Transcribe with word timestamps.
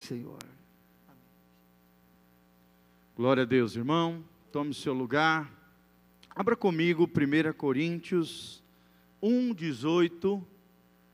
Senhor. 0.00 0.38
Glória 3.16 3.44
a 3.44 3.46
Deus, 3.46 3.76
irmão. 3.76 4.22
Tome 4.52 4.74
seu 4.74 4.92
lugar. 4.92 5.50
Abra 6.30 6.54
comigo 6.54 7.04
1 7.04 7.52
Coríntios 7.54 8.62
1, 9.22 9.54
18. 9.54 10.46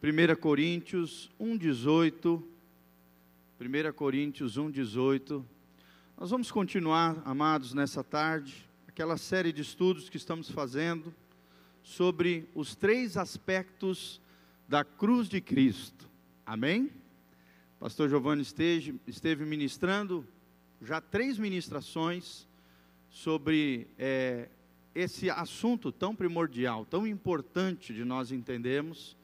1 0.03 0.37
Coríntios 0.41 1.31
1, 1.39 1.57
18. 1.57 2.49
1 3.61 3.93
Coríntios 3.95 4.57
1, 4.57 4.71
18. 4.71 5.47
Nós 6.19 6.31
vamos 6.31 6.51
continuar, 6.51 7.23
amados, 7.25 7.73
nessa 7.73 8.03
tarde, 8.03 8.69
aquela 8.89 9.17
série 9.17 9.53
de 9.53 9.63
estudos 9.63 10.09
que 10.09 10.17
estamos 10.17 10.51
fazendo 10.51 11.15
sobre 11.83 12.49
os 12.55 12.75
três 12.75 13.17
aspectos 13.17 14.21
da 14.69 14.85
cruz 14.85 15.29
de 15.29 15.41
Cristo. 15.41 16.09
Amém? 16.45 16.91
Pastor 17.83 18.09
Giovanni 18.09 18.43
esteve, 18.43 18.95
esteve 19.09 19.45
ministrando 19.45 20.25
já 20.81 21.01
três 21.01 21.37
ministrações 21.37 22.47
sobre 23.11 23.89
é, 23.99 24.49
esse 24.95 25.29
assunto 25.29 25.91
tão 25.91 26.15
primordial, 26.15 26.85
tão 26.85 27.05
importante 27.05 27.93
de 27.93 28.05
nós 28.05 28.31
entendermos, 28.31 29.17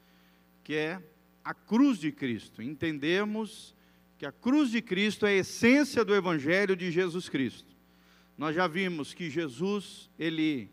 que 0.61 0.75
é 0.75 1.01
a 1.41 1.53
cruz 1.53 1.99
de 1.99 2.11
Cristo. 2.11 2.61
Entendemos 2.61 3.73
que 4.17 4.25
a 4.25 4.31
cruz 4.33 4.71
de 4.71 4.81
Cristo 4.81 5.25
é 5.25 5.29
a 5.29 5.37
essência 5.37 6.03
do 6.03 6.13
Evangelho 6.13 6.75
de 6.75 6.91
Jesus 6.91 7.29
Cristo. 7.29 7.73
Nós 8.37 8.53
já 8.53 8.67
vimos 8.67 9.13
que 9.13 9.29
Jesus, 9.29 10.09
ele 10.19 10.69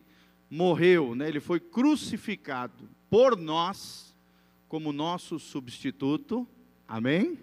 morreu, 0.50 1.14
né, 1.14 1.28
ele 1.28 1.38
foi 1.38 1.60
crucificado 1.60 2.88
por 3.08 3.36
nós, 3.36 4.12
como 4.66 4.92
nosso 4.92 5.38
substituto, 5.38 6.48
amém? 6.88 7.38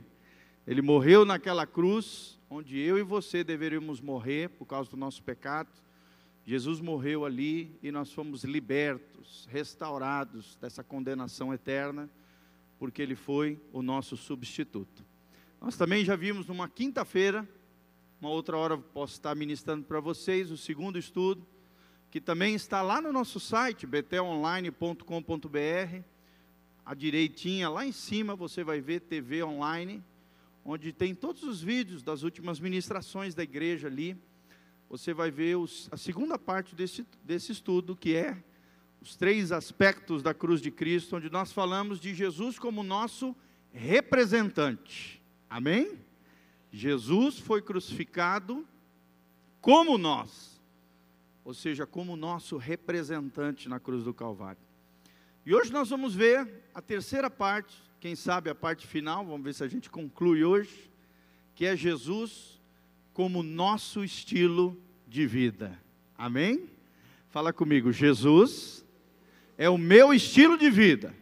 Ele 0.66 0.82
morreu 0.82 1.26
naquela 1.26 1.68
cruz 1.68 2.40
onde 2.50 2.80
eu 2.80 2.98
e 2.98 3.04
você 3.04 3.44
deveríamos 3.44 4.00
morrer 4.00 4.50
por 4.50 4.66
causa 4.66 4.90
do 4.90 4.96
nosso 4.96 5.22
pecado. 5.22 5.68
Jesus 6.46 6.80
morreu 6.80 7.26
ali 7.26 7.78
e 7.84 7.92
nós 7.92 8.14
fomos 8.14 8.46
libertos, 8.46 9.46
restaurados 9.52 10.56
dessa 10.62 10.82
condenação 10.82 11.54
eterna, 11.54 12.10
porque 12.80 13.02
ele 13.02 13.16
foi 13.16 13.60
o 13.74 13.82
nosso 13.82 14.16
substituto. 14.16 15.04
Nós 15.60 15.76
também 15.76 16.06
já 16.06 16.16
vimos 16.16 16.48
numa 16.48 16.70
quinta-feira, 16.70 17.46
uma 18.22 18.30
outra 18.30 18.56
hora 18.56 18.78
posso 18.78 19.16
estar 19.16 19.36
ministrando 19.36 19.84
para 19.84 20.00
vocês, 20.00 20.50
o 20.50 20.56
segundo 20.56 20.98
estudo, 20.98 21.46
que 22.10 22.22
também 22.22 22.56
está 22.56 22.82
lá 22.82 23.02
no 23.02 23.12
nosso 23.12 23.38
site, 23.38 23.86
betelonline.com.br. 23.86 26.04
À 26.86 26.94
direitinha, 26.94 27.70
lá 27.70 27.86
em 27.86 27.92
cima, 27.92 28.34
você 28.34 28.64
vai 28.64 28.80
ver 28.80 29.02
TV 29.02 29.44
online 29.44 30.02
onde 30.66 30.94
tem 30.94 31.14
todos 31.14 31.44
os 31.44 31.62
vídeos 31.62 32.02
das 32.02 32.24
últimas 32.24 32.60
ministrações 32.60 33.36
da 33.36 33.44
igreja 33.44 33.88
ali. 33.88 34.18
Você 34.90 35.14
vai 35.14 35.30
ver 35.30 35.58
os, 35.58 35.90
a 35.92 35.98
segunda 35.98 36.38
parte 36.38 36.76
desse, 36.76 37.06
desse 37.24 37.52
estudo, 37.52 37.96
que 37.96 38.16
é 38.16 38.42
os 39.02 39.16
três 39.16 39.52
aspectos 39.52 40.24
da 40.24 40.34
cruz 40.34 40.62
de 40.62 40.72
Cristo, 40.72 41.18
onde 41.18 41.30
nós 41.30 41.52
falamos 41.52 42.00
de 42.00 42.14
Jesus 42.14 42.58
como 42.58 42.84
nosso 42.84 43.36
representante. 43.74 45.22
Amém? 45.50 46.00
Jesus 46.72 47.38
foi 47.38 47.62
crucificado 47.62 48.66
como 49.60 49.98
nós, 49.98 50.62
ou 51.44 51.54
seja, 51.54 51.86
como 51.86 52.16
nosso 52.16 52.58
representante 52.58 53.68
na 53.68 53.80
cruz 53.80 54.04
do 54.04 54.14
Calvário. 54.14 54.62
E 55.46 55.54
hoje 55.54 55.72
nós 55.72 55.90
vamos 55.90 56.16
ver 56.16 56.64
a 56.74 56.82
terceira 56.82 57.30
parte 57.30 57.76
quem 58.04 58.18
sabe 58.18 58.50
a 58.50 58.56
parte 58.56 58.86
final, 58.86 59.26
vamos 59.26 59.46
ver 59.46 59.54
se 59.54 59.64
a 59.64 59.68
gente 59.70 59.90
conclui 59.90 60.44
hoje, 60.44 60.92
que 61.56 61.66
é 61.66 61.74
Jesus 61.74 62.62
como 63.14 63.42
nosso 63.42 64.04
estilo 64.04 64.78
de 65.08 65.26
vida. 65.26 65.80
Amém? 66.18 66.70
Fala 67.30 67.54
comigo, 67.54 67.94
Jesus 67.94 68.86
é 69.58 69.70
o 69.70 69.78
meu 69.78 70.14
estilo 70.14 70.58
de 70.58 70.70
vida. 70.70 71.16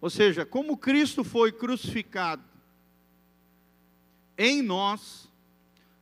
Ou 0.00 0.10
seja, 0.10 0.44
como 0.44 0.76
Cristo 0.76 1.22
foi 1.22 1.52
crucificado 1.52 2.42
em 4.36 4.62
nós, 4.62 5.30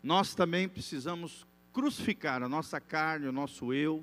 nós 0.02 0.34
também 0.34 0.66
precisamos 0.66 1.46
crucificar 1.70 2.42
a 2.42 2.48
nossa 2.48 2.80
carne, 2.80 3.26
o 3.26 3.32
nosso 3.32 3.74
eu, 3.74 4.02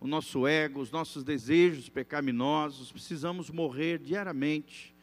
o 0.00 0.06
nosso 0.06 0.46
ego, 0.46 0.80
os 0.80 0.90
nossos 0.90 1.22
desejos 1.22 1.90
pecaminosos, 1.90 2.90
precisamos 2.90 3.50
morrer 3.50 3.98
diariamente 3.98 4.94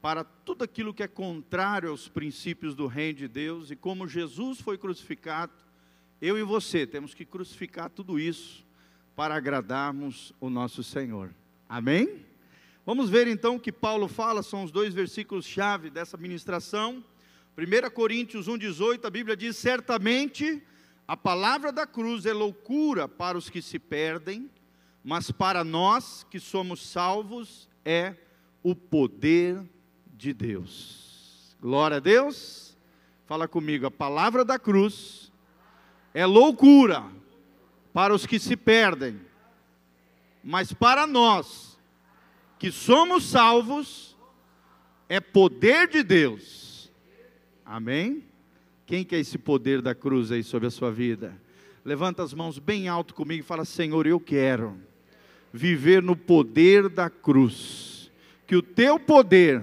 para 0.00 0.22
tudo 0.22 0.62
aquilo 0.62 0.94
que 0.94 1.02
é 1.02 1.08
contrário 1.08 1.90
aos 1.90 2.08
princípios 2.08 2.74
do 2.74 2.86
reino 2.86 3.18
de 3.18 3.28
Deus, 3.28 3.70
e 3.70 3.76
como 3.76 4.06
Jesus 4.08 4.60
foi 4.60 4.78
crucificado, 4.78 5.52
eu 6.22 6.38
e 6.38 6.42
você 6.42 6.86
temos 6.86 7.12
que 7.12 7.24
crucificar 7.24 7.90
tudo 7.90 8.18
isso 8.18 8.64
para 9.16 9.34
agradarmos 9.34 10.32
o 10.40 10.48
nosso 10.48 10.82
Senhor. 10.82 11.34
Amém? 11.68 12.24
Vamos 12.86 13.10
ver 13.10 13.26
então 13.26 13.56
o 13.56 13.60
que 13.60 13.72
Paulo 13.72 14.08
fala, 14.08 14.42
são 14.42 14.64
os 14.64 14.70
dois 14.70 14.94
versículos-chave 14.94 15.90
dessa 15.90 16.16
ministração. 16.16 17.04
1 17.58 17.90
Coríntios 17.90 18.48
1,18, 18.48 19.04
a 19.04 19.10
Bíblia 19.10 19.36
diz: 19.36 19.56
Certamente 19.56 20.62
a 21.10 21.16
palavra 21.16 21.72
da 21.72 21.84
cruz 21.88 22.24
é 22.24 22.32
loucura 22.32 23.08
para 23.08 23.36
os 23.36 23.50
que 23.50 23.60
se 23.60 23.80
perdem, 23.80 24.48
mas 25.02 25.28
para 25.32 25.64
nós 25.64 26.24
que 26.30 26.38
somos 26.38 26.86
salvos 26.86 27.68
é 27.84 28.14
o 28.62 28.76
poder 28.76 29.60
de 30.16 30.32
Deus. 30.32 31.56
Glória 31.60 31.96
a 31.96 32.00
Deus. 32.00 32.78
Fala 33.26 33.48
comigo, 33.48 33.86
a 33.86 33.90
palavra 33.90 34.44
da 34.44 34.56
cruz 34.56 35.32
é 36.14 36.24
loucura 36.24 37.02
para 37.92 38.14
os 38.14 38.24
que 38.24 38.38
se 38.38 38.56
perdem, 38.56 39.20
mas 40.44 40.72
para 40.72 41.08
nós 41.08 41.76
que 42.56 42.70
somos 42.70 43.24
salvos 43.24 44.16
é 45.08 45.18
poder 45.18 45.88
de 45.88 46.04
Deus. 46.04 46.88
Amém? 47.64 48.29
Quem 48.90 49.04
quer 49.04 49.20
esse 49.20 49.38
poder 49.38 49.80
da 49.80 49.94
cruz 49.94 50.32
aí 50.32 50.42
sobre 50.42 50.66
a 50.66 50.70
sua 50.70 50.90
vida? 50.90 51.40
Levanta 51.84 52.24
as 52.24 52.34
mãos 52.34 52.58
bem 52.58 52.88
alto 52.88 53.14
comigo 53.14 53.38
e 53.38 53.46
fala: 53.46 53.64
Senhor, 53.64 54.04
eu 54.04 54.18
quero 54.18 54.76
viver 55.52 56.02
no 56.02 56.16
poder 56.16 56.88
da 56.88 57.08
cruz. 57.08 58.10
Que 58.48 58.56
o 58.56 58.60
teu 58.60 58.98
poder, 58.98 59.62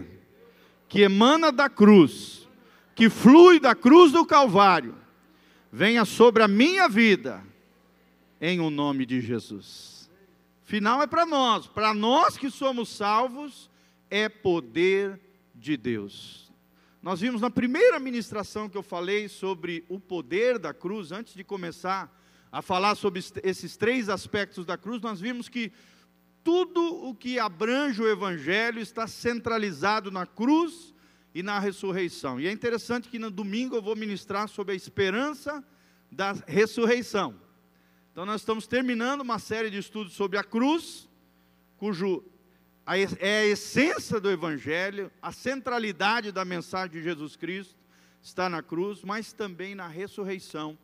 que 0.87 1.01
emana 1.01 1.51
da 1.51 1.67
cruz, 1.69 2.47
que 2.95 3.09
flui 3.09 3.59
da 3.59 3.75
cruz 3.75 4.13
do 4.13 4.25
Calvário, 4.25 4.95
venha 5.69 6.05
sobre 6.05 6.41
a 6.41 6.47
minha 6.47 6.87
vida, 6.87 7.43
em 8.39 8.61
o 8.61 8.69
nome 8.69 9.05
de 9.05 9.19
Jesus. 9.19 10.09
Final 10.63 11.03
é 11.03 11.05
para 11.05 11.25
nós, 11.25 11.67
para 11.67 11.93
nós 11.93 12.37
que 12.37 12.49
somos 12.49 12.87
salvos, 12.87 13.69
é 14.09 14.29
poder 14.29 15.19
de 15.53 15.75
Deus. 15.75 16.46
Nós 17.07 17.21
vimos 17.21 17.39
na 17.39 17.49
primeira 17.49 18.01
ministração 18.01 18.67
que 18.67 18.77
eu 18.77 18.83
falei 18.83 19.29
sobre 19.29 19.85
o 19.87 19.97
poder 19.97 20.59
da 20.59 20.73
cruz, 20.73 21.13
antes 21.13 21.33
de 21.33 21.41
começar 21.41 22.13
a 22.51 22.61
falar 22.61 22.95
sobre 22.95 23.23
esses 23.43 23.77
três 23.77 24.09
aspectos 24.09 24.65
da 24.65 24.77
cruz, 24.77 25.01
nós 25.01 25.21
vimos 25.21 25.47
que 25.47 25.71
tudo 26.43 26.81
o 27.07 27.15
que 27.15 27.39
abrange 27.39 28.01
o 28.01 28.09
Evangelho 28.09 28.81
está 28.81 29.07
centralizado 29.07 30.11
na 30.11 30.25
cruz 30.25 30.93
e 31.33 31.41
na 31.41 31.59
ressurreição. 31.59 32.41
E 32.41 32.45
é 32.45 32.51
interessante 32.51 33.07
que 33.07 33.17
no 33.17 33.31
domingo 33.31 33.77
eu 33.77 33.81
vou 33.81 33.95
ministrar 33.95 34.49
sobre 34.49 34.73
a 34.73 34.75
esperança 34.75 35.63
da 36.11 36.33
ressurreição. 36.45 37.39
Então, 38.11 38.25
nós 38.25 38.41
estamos 38.41 38.67
terminando 38.67 39.21
uma 39.21 39.39
série 39.39 39.69
de 39.69 39.77
estudos 39.77 40.11
sobre 40.11 40.37
a 40.37 40.43
cruz, 40.43 41.07
cujo 41.77 42.21
é 43.19 43.39
a 43.39 43.45
essência 43.45 44.19
do 44.19 44.31
Evangelho, 44.31 45.11
a 45.21 45.33
centralidade 45.33 46.31
da 46.31 46.45
mensagem 46.45 46.91
de 46.91 47.03
Jesus 47.03 47.35
Cristo 47.35 47.75
está 48.21 48.47
na 48.47 48.63
cruz, 48.63 49.03
mas 49.03 49.33
também 49.33 49.75
na 49.75 49.87
ressurreição. 49.87 50.77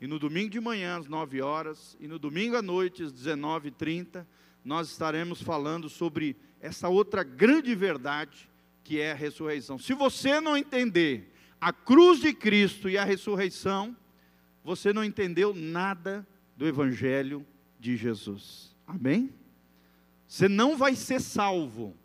E 0.00 0.06
no 0.06 0.18
domingo 0.18 0.50
de 0.50 0.60
manhã, 0.60 0.98
às 0.98 1.06
9 1.06 1.40
horas, 1.40 1.96
e 2.00 2.08
no 2.08 2.18
domingo 2.18 2.56
à 2.56 2.62
noite, 2.62 3.04
às 3.04 3.12
19h30, 3.12 4.26
nós 4.64 4.90
estaremos 4.90 5.40
falando 5.40 5.88
sobre 5.88 6.36
essa 6.60 6.88
outra 6.88 7.22
grande 7.22 7.74
verdade 7.74 8.50
que 8.82 9.00
é 9.00 9.12
a 9.12 9.14
ressurreição. 9.14 9.78
Se 9.78 9.94
você 9.94 10.40
não 10.40 10.56
entender 10.56 11.32
a 11.60 11.72
cruz 11.72 12.20
de 12.20 12.34
Cristo 12.34 12.88
e 12.88 12.98
a 12.98 13.04
ressurreição, 13.04 13.96
você 14.64 14.92
não 14.92 15.04
entendeu 15.04 15.54
nada 15.54 16.26
do 16.56 16.66
Evangelho 16.66 17.46
de 17.78 17.96
Jesus. 17.96 18.74
Amém? 18.86 19.32
Você 20.26 20.48
não 20.48 20.76
vai 20.76 20.94
ser 20.94 21.20
salvo, 21.20 21.96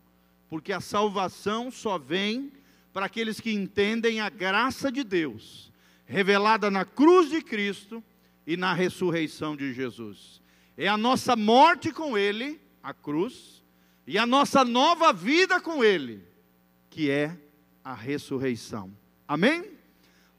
porque 0.50 0.74
a 0.74 0.82
salvação 0.82 1.72
só 1.72 1.98
vem 1.98 2.52
para 2.92 3.06
aqueles 3.06 3.40
que 3.40 3.52
entendem 3.52 4.20
a 4.20 4.30
graça 4.30 4.92
de 4.92 5.04
Deus, 5.04 5.72
revelada 6.06 6.70
na 6.72 6.86
cruz 6.86 7.30
de 7.30 7.42
Cristo 7.42 8.04
e 8.46 8.58
na 8.58 8.74
ressurreição 8.74 9.56
de 9.56 9.74
Jesus. 9.74 10.42
É 10.76 10.88
a 10.88 10.98
nossa 10.98 11.36
morte 11.36 11.92
com 11.92 12.18
Ele, 12.18 12.60
a 12.82 12.94
cruz, 12.94 13.64
e 14.08 14.18
a 14.18 14.26
nossa 14.26 14.66
nova 14.66 15.14
vida 15.14 15.60
com 15.62 15.84
Ele, 15.84 16.24
que 16.90 17.12
é 17.12 17.38
a 17.84 17.94
ressurreição. 17.94 18.92
Amém? 19.28 19.72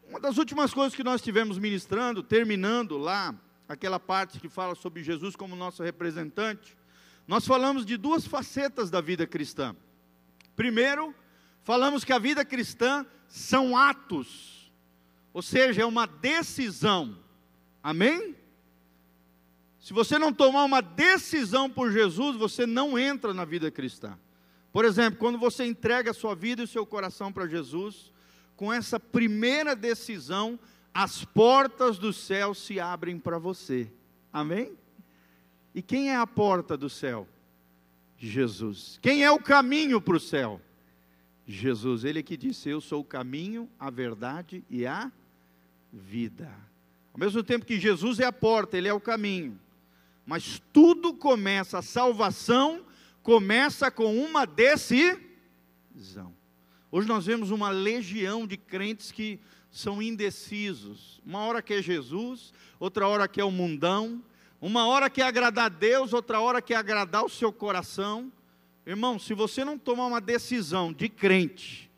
Uma 0.08 0.18
das 0.18 0.38
últimas 0.38 0.74
coisas 0.74 0.94
que 0.94 1.04
nós 1.04 1.22
tivemos 1.22 1.56
ministrando, 1.56 2.20
terminando 2.20 2.98
lá, 2.98 3.32
aquela 3.68 4.00
parte 4.00 4.40
que 4.40 4.48
fala 4.48 4.74
sobre 4.74 5.04
Jesus 5.04 5.36
como 5.36 5.54
nosso 5.54 5.84
representante, 5.84 6.76
nós 7.30 7.46
falamos 7.46 7.86
de 7.86 7.96
duas 7.96 8.26
facetas 8.26 8.90
da 8.90 9.00
vida 9.00 9.24
cristã. 9.24 9.76
Primeiro, 10.56 11.14
falamos 11.62 12.02
que 12.02 12.12
a 12.12 12.18
vida 12.18 12.44
cristã 12.44 13.06
são 13.28 13.76
atos, 13.76 14.72
ou 15.32 15.40
seja, 15.40 15.82
é 15.82 15.86
uma 15.86 16.06
decisão. 16.06 17.16
Amém? 17.84 18.34
Se 19.78 19.92
você 19.92 20.18
não 20.18 20.32
tomar 20.32 20.64
uma 20.64 20.82
decisão 20.82 21.70
por 21.70 21.92
Jesus, 21.92 22.34
você 22.36 22.66
não 22.66 22.98
entra 22.98 23.32
na 23.32 23.44
vida 23.44 23.70
cristã. 23.70 24.18
Por 24.72 24.84
exemplo, 24.84 25.20
quando 25.20 25.38
você 25.38 25.64
entrega 25.64 26.10
a 26.10 26.14
sua 26.14 26.34
vida 26.34 26.62
e 26.62 26.64
o 26.64 26.68
seu 26.68 26.84
coração 26.84 27.32
para 27.32 27.46
Jesus, 27.46 28.12
com 28.56 28.72
essa 28.72 28.98
primeira 28.98 29.76
decisão, 29.76 30.58
as 30.92 31.24
portas 31.24 31.96
do 31.96 32.12
céu 32.12 32.54
se 32.54 32.80
abrem 32.80 33.20
para 33.20 33.38
você. 33.38 33.88
Amém? 34.32 34.76
E 35.74 35.82
quem 35.82 36.10
é 36.10 36.16
a 36.16 36.26
porta 36.26 36.76
do 36.76 36.88
céu? 36.88 37.28
Jesus. 38.18 38.98
Quem 39.00 39.24
é 39.24 39.30
o 39.30 39.38
caminho 39.38 40.00
para 40.00 40.16
o 40.16 40.20
céu? 40.20 40.60
Jesus. 41.46 42.04
Ele 42.04 42.22
que 42.22 42.36
disse: 42.36 42.68
Eu 42.68 42.80
sou 42.80 43.00
o 43.00 43.04
caminho, 43.04 43.68
a 43.78 43.90
verdade 43.90 44.64
e 44.68 44.86
a 44.86 45.10
vida. 45.92 46.50
Ao 47.12 47.18
mesmo 47.18 47.42
tempo 47.42 47.66
que 47.66 47.80
Jesus 47.80 48.20
é 48.20 48.24
a 48.24 48.32
porta, 48.32 48.76
Ele 48.76 48.88
é 48.88 48.92
o 48.92 49.00
caminho. 49.00 49.58
Mas 50.26 50.62
tudo 50.72 51.14
começa, 51.14 51.78
a 51.78 51.82
salvação 51.82 52.84
começa 53.22 53.90
com 53.90 54.16
uma 54.16 54.46
decisão. 54.46 55.20
Hoje 56.92 57.08
nós 57.08 57.26
vemos 57.26 57.50
uma 57.50 57.70
legião 57.70 58.46
de 58.46 58.56
crentes 58.56 59.10
que 59.10 59.40
são 59.70 60.02
indecisos. 60.02 61.20
Uma 61.24 61.40
hora 61.40 61.62
quer 61.62 61.82
Jesus, 61.82 62.52
outra 62.78 63.06
hora 63.06 63.28
quer 63.28 63.44
o 63.44 63.50
mundão, 63.50 64.22
uma 64.60 64.86
hora 64.86 65.08
quer 65.08 65.22
agradar 65.22 65.66
a 65.66 65.68
Deus, 65.68 66.12
outra 66.12 66.40
hora 66.40 66.60
quer 66.60 66.76
agradar 66.76 67.24
o 67.24 67.28
seu 67.30 67.52
coração. 67.52 68.30
Irmão, 68.84 69.18
se 69.18 69.32
você 69.32 69.64
não 69.64 69.78
tomar 69.78 70.06
uma 70.06 70.20
decisão 70.20 70.92
de 70.92 71.08
crente, 71.08 71.90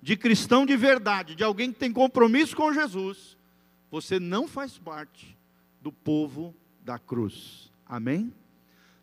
de 0.00 0.16
cristão 0.16 0.64
de 0.64 0.76
verdade, 0.76 1.34
de 1.34 1.42
alguém 1.42 1.72
que 1.72 1.78
tem 1.78 1.92
compromisso 1.92 2.54
com 2.54 2.72
Jesus, 2.72 3.36
você 3.90 4.20
não 4.20 4.46
faz 4.46 4.78
parte 4.78 5.36
do 5.80 5.90
povo 5.90 6.54
da 6.84 6.98
cruz. 6.98 7.72
Amém? 7.86 8.32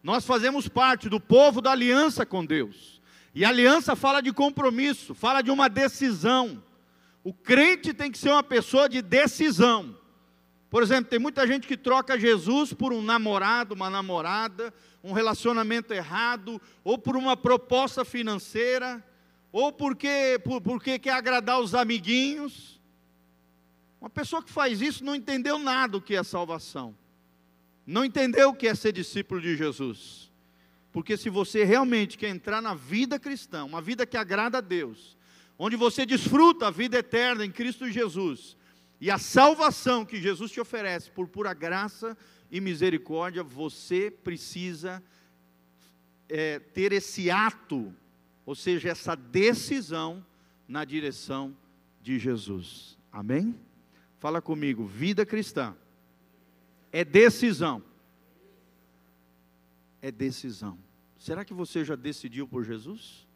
Nós 0.04 0.26
fazemos 0.26 0.68
parte 0.68 1.10
do 1.10 1.20
povo 1.20 1.62
da 1.62 1.72
aliança 1.72 2.26
com 2.26 2.46
Deus. 2.46 3.02
E 3.34 3.46
aliança 3.46 3.96
fala 3.96 4.22
de 4.22 4.32
compromisso, 4.34 5.14
fala 5.14 5.42
de 5.42 5.52
uma 5.52 5.70
decisão. 5.70 6.64
O 7.24 7.34
crente 7.34 7.94
tem 7.94 8.12
que 8.12 8.18
ser 8.18 8.30
uma 8.30 8.44
pessoa 8.44 8.90
de 8.90 9.02
decisão. 9.02 9.96
Por 10.72 10.82
exemplo, 10.82 11.12
tem 11.12 11.20
muita 11.20 11.46
gente 11.46 11.68
que 11.68 11.78
troca 11.78 12.20
Jesus 12.20 12.74
por 12.74 12.92
um 12.92 13.04
namorado, 13.04 13.76
uma 13.76 13.92
namorada, 13.92 14.74
um 15.04 15.12
relacionamento 15.12 15.94
errado, 15.94 16.60
ou 16.84 16.98
por 16.98 17.16
uma 17.16 17.38
proposta 17.38 18.04
financeira, 18.04 19.06
ou 19.52 19.72
porque, 19.72 20.42
por, 20.44 20.62
porque 20.62 20.98
quer 20.98 21.14
agradar 21.14 21.60
os 21.60 21.76
amiguinhos. 21.76 22.82
Uma 24.00 24.10
pessoa 24.10 24.42
que 24.42 24.52
faz 24.52 24.82
isso 24.82 25.04
não 25.04 25.14
entendeu 25.14 25.60
nada 25.60 25.92
do 25.92 26.02
que 26.02 26.16
é 26.16 26.24
salvação 26.24 26.96
não 27.86 28.06
entendeu 28.06 28.50
o 28.50 28.56
que 28.56 28.68
é 28.68 28.76
ser 28.76 28.94
discípulo 28.94 29.42
de 29.42 29.56
Jesus. 29.56 30.32
Porque 30.92 31.18
se 31.18 31.30
você 31.30 31.64
realmente 31.64 32.18
quer 32.18 32.30
entrar 32.30 32.62
na 32.62 32.74
vida 32.74 33.20
cristã, 33.20 33.66
uma 33.66 33.82
vida 33.82 34.06
que 34.06 34.18
agrada 34.18 34.58
a 34.60 34.62
Deus, 34.62 35.18
onde 35.58 35.76
você 35.76 36.06
desfruta 36.06 36.68
a 36.68 36.72
vida 36.72 36.98
eterna 36.98 37.46
em 37.46 37.52
Cristo 37.52 37.90
Jesus, 37.90 38.58
e 39.02 39.10
a 39.10 39.18
salvação 39.18 40.06
que 40.06 40.22
Jesus 40.22 40.52
te 40.52 40.62
oferece 40.62 41.10
por 41.10 41.28
pura 41.28 41.56
graça 41.56 42.16
e 42.52 42.62
misericórdia, 42.62 43.44
você 43.44 44.12
precisa 44.12 45.04
é, 46.30 46.60
ter 46.60 46.92
esse 46.92 47.32
ato, 47.32 47.92
ou 48.46 48.54
seja, 48.54 48.90
essa 48.90 49.16
decisão 49.16 50.24
na 50.68 50.86
direção 50.86 51.58
de 52.00 52.20
Jesus. 52.20 52.96
Amém? 53.12 53.60
Fala 54.20 54.40
comigo, 54.40 54.86
vida 54.86 55.26
cristã 55.26 55.76
é 56.92 57.04
decisão. 57.04 57.82
É 60.00 60.12
decisão. 60.12 60.78
Será 61.18 61.44
que 61.44 61.54
você 61.56 61.84
já 61.84 61.96
decidiu 61.96 62.48
por 62.48 62.64
Jesus? 62.64 63.28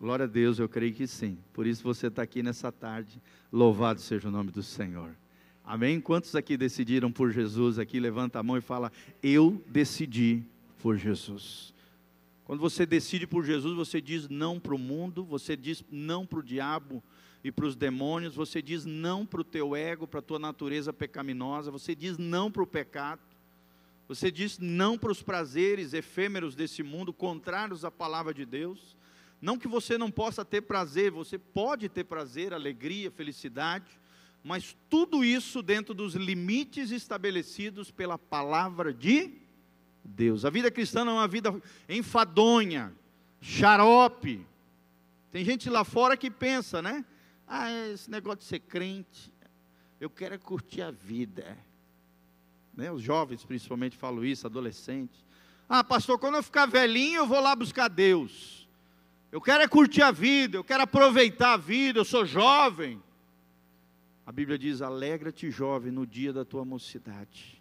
Glória 0.00 0.24
a 0.24 0.28
Deus, 0.28 0.58
eu 0.58 0.68
creio 0.68 0.92
que 0.92 1.06
sim. 1.06 1.38
Por 1.52 1.66
isso 1.66 1.82
você 1.82 2.08
está 2.08 2.22
aqui 2.22 2.42
nessa 2.42 2.70
tarde. 2.70 3.20
Louvado 3.52 4.00
seja 4.00 4.28
o 4.28 4.30
nome 4.30 4.50
do 4.50 4.62
Senhor. 4.62 5.16
Amém? 5.64 6.00
Quantos 6.00 6.34
aqui 6.34 6.56
decidiram 6.56 7.10
por 7.10 7.30
Jesus? 7.30 7.78
Aqui 7.78 7.98
levanta 7.98 8.38
a 8.38 8.42
mão 8.42 8.56
e 8.56 8.60
fala: 8.60 8.92
Eu 9.22 9.62
decidi 9.66 10.42
por 10.78 10.96
Jesus. 10.96 11.72
Quando 12.44 12.60
você 12.60 12.84
decide 12.84 13.26
por 13.26 13.44
Jesus, 13.44 13.74
você 13.74 14.00
diz 14.00 14.28
não 14.28 14.60
para 14.60 14.74
o 14.74 14.78
mundo, 14.78 15.24
você 15.24 15.56
diz 15.56 15.82
não 15.90 16.26
para 16.26 16.40
o 16.40 16.42
diabo, 16.42 17.02
e 17.44 17.52
para 17.52 17.66
os 17.66 17.76
demônios, 17.76 18.34
você 18.34 18.62
diz 18.62 18.86
não 18.86 19.26
para 19.26 19.42
o 19.42 19.44
teu 19.44 19.76
ego, 19.76 20.08
para 20.08 20.20
a 20.20 20.22
tua 20.22 20.38
natureza 20.38 20.94
pecaminosa, 20.94 21.70
você 21.70 21.94
diz 21.94 22.16
não 22.16 22.50
para 22.50 22.62
o 22.62 22.66
pecado, 22.66 23.20
você 24.08 24.30
diz 24.30 24.58
não 24.58 24.96
para 24.96 25.12
os 25.12 25.22
prazeres 25.22 25.92
efêmeros 25.92 26.54
desse 26.54 26.82
mundo, 26.82 27.12
contrários 27.12 27.84
à 27.84 27.90
palavra 27.90 28.32
de 28.32 28.46
Deus. 28.46 28.96
Não 29.44 29.58
que 29.58 29.68
você 29.68 29.98
não 29.98 30.10
possa 30.10 30.42
ter 30.42 30.62
prazer, 30.62 31.10
você 31.10 31.36
pode 31.36 31.86
ter 31.90 32.04
prazer, 32.04 32.54
alegria, 32.54 33.10
felicidade, 33.10 34.00
mas 34.42 34.74
tudo 34.88 35.22
isso 35.22 35.60
dentro 35.60 35.92
dos 35.92 36.14
limites 36.14 36.90
estabelecidos 36.90 37.90
pela 37.90 38.16
palavra 38.16 38.90
de 38.90 39.34
Deus. 40.02 40.46
A 40.46 40.50
vida 40.50 40.70
cristã 40.70 41.04
não 41.04 41.12
é 41.12 41.20
uma 41.20 41.28
vida 41.28 41.54
enfadonha, 41.86 42.90
xarope. 43.38 44.46
Tem 45.30 45.44
gente 45.44 45.68
lá 45.68 45.84
fora 45.84 46.16
que 46.16 46.30
pensa, 46.30 46.80
né? 46.80 47.04
Ah, 47.46 47.70
esse 47.88 48.10
negócio 48.10 48.38
de 48.38 48.44
ser 48.44 48.60
crente, 48.60 49.30
eu 50.00 50.08
quero 50.08 50.36
é 50.36 50.38
curtir 50.38 50.80
a 50.80 50.90
vida. 50.90 51.54
Né? 52.74 52.90
Os 52.90 53.02
jovens 53.02 53.44
principalmente 53.44 53.94
falam 53.94 54.24
isso, 54.24 54.46
adolescentes. 54.46 55.22
Ah, 55.68 55.84
pastor, 55.84 56.18
quando 56.18 56.36
eu 56.36 56.42
ficar 56.42 56.64
velhinho, 56.64 57.18
eu 57.18 57.26
vou 57.26 57.40
lá 57.40 57.54
buscar 57.54 57.88
Deus. 57.88 58.63
Eu 59.34 59.40
quero 59.40 59.64
é 59.64 59.66
curtir 59.66 60.00
a 60.00 60.12
vida, 60.12 60.56
eu 60.56 60.62
quero 60.62 60.84
aproveitar 60.84 61.54
a 61.54 61.56
vida, 61.56 61.98
eu 61.98 62.04
sou 62.04 62.24
jovem. 62.24 63.02
A 64.24 64.30
Bíblia 64.30 64.56
diz: 64.56 64.80
alegra-te, 64.80 65.50
jovem, 65.50 65.90
no 65.90 66.06
dia 66.06 66.32
da 66.32 66.44
tua 66.44 66.64
mocidade. 66.64 67.60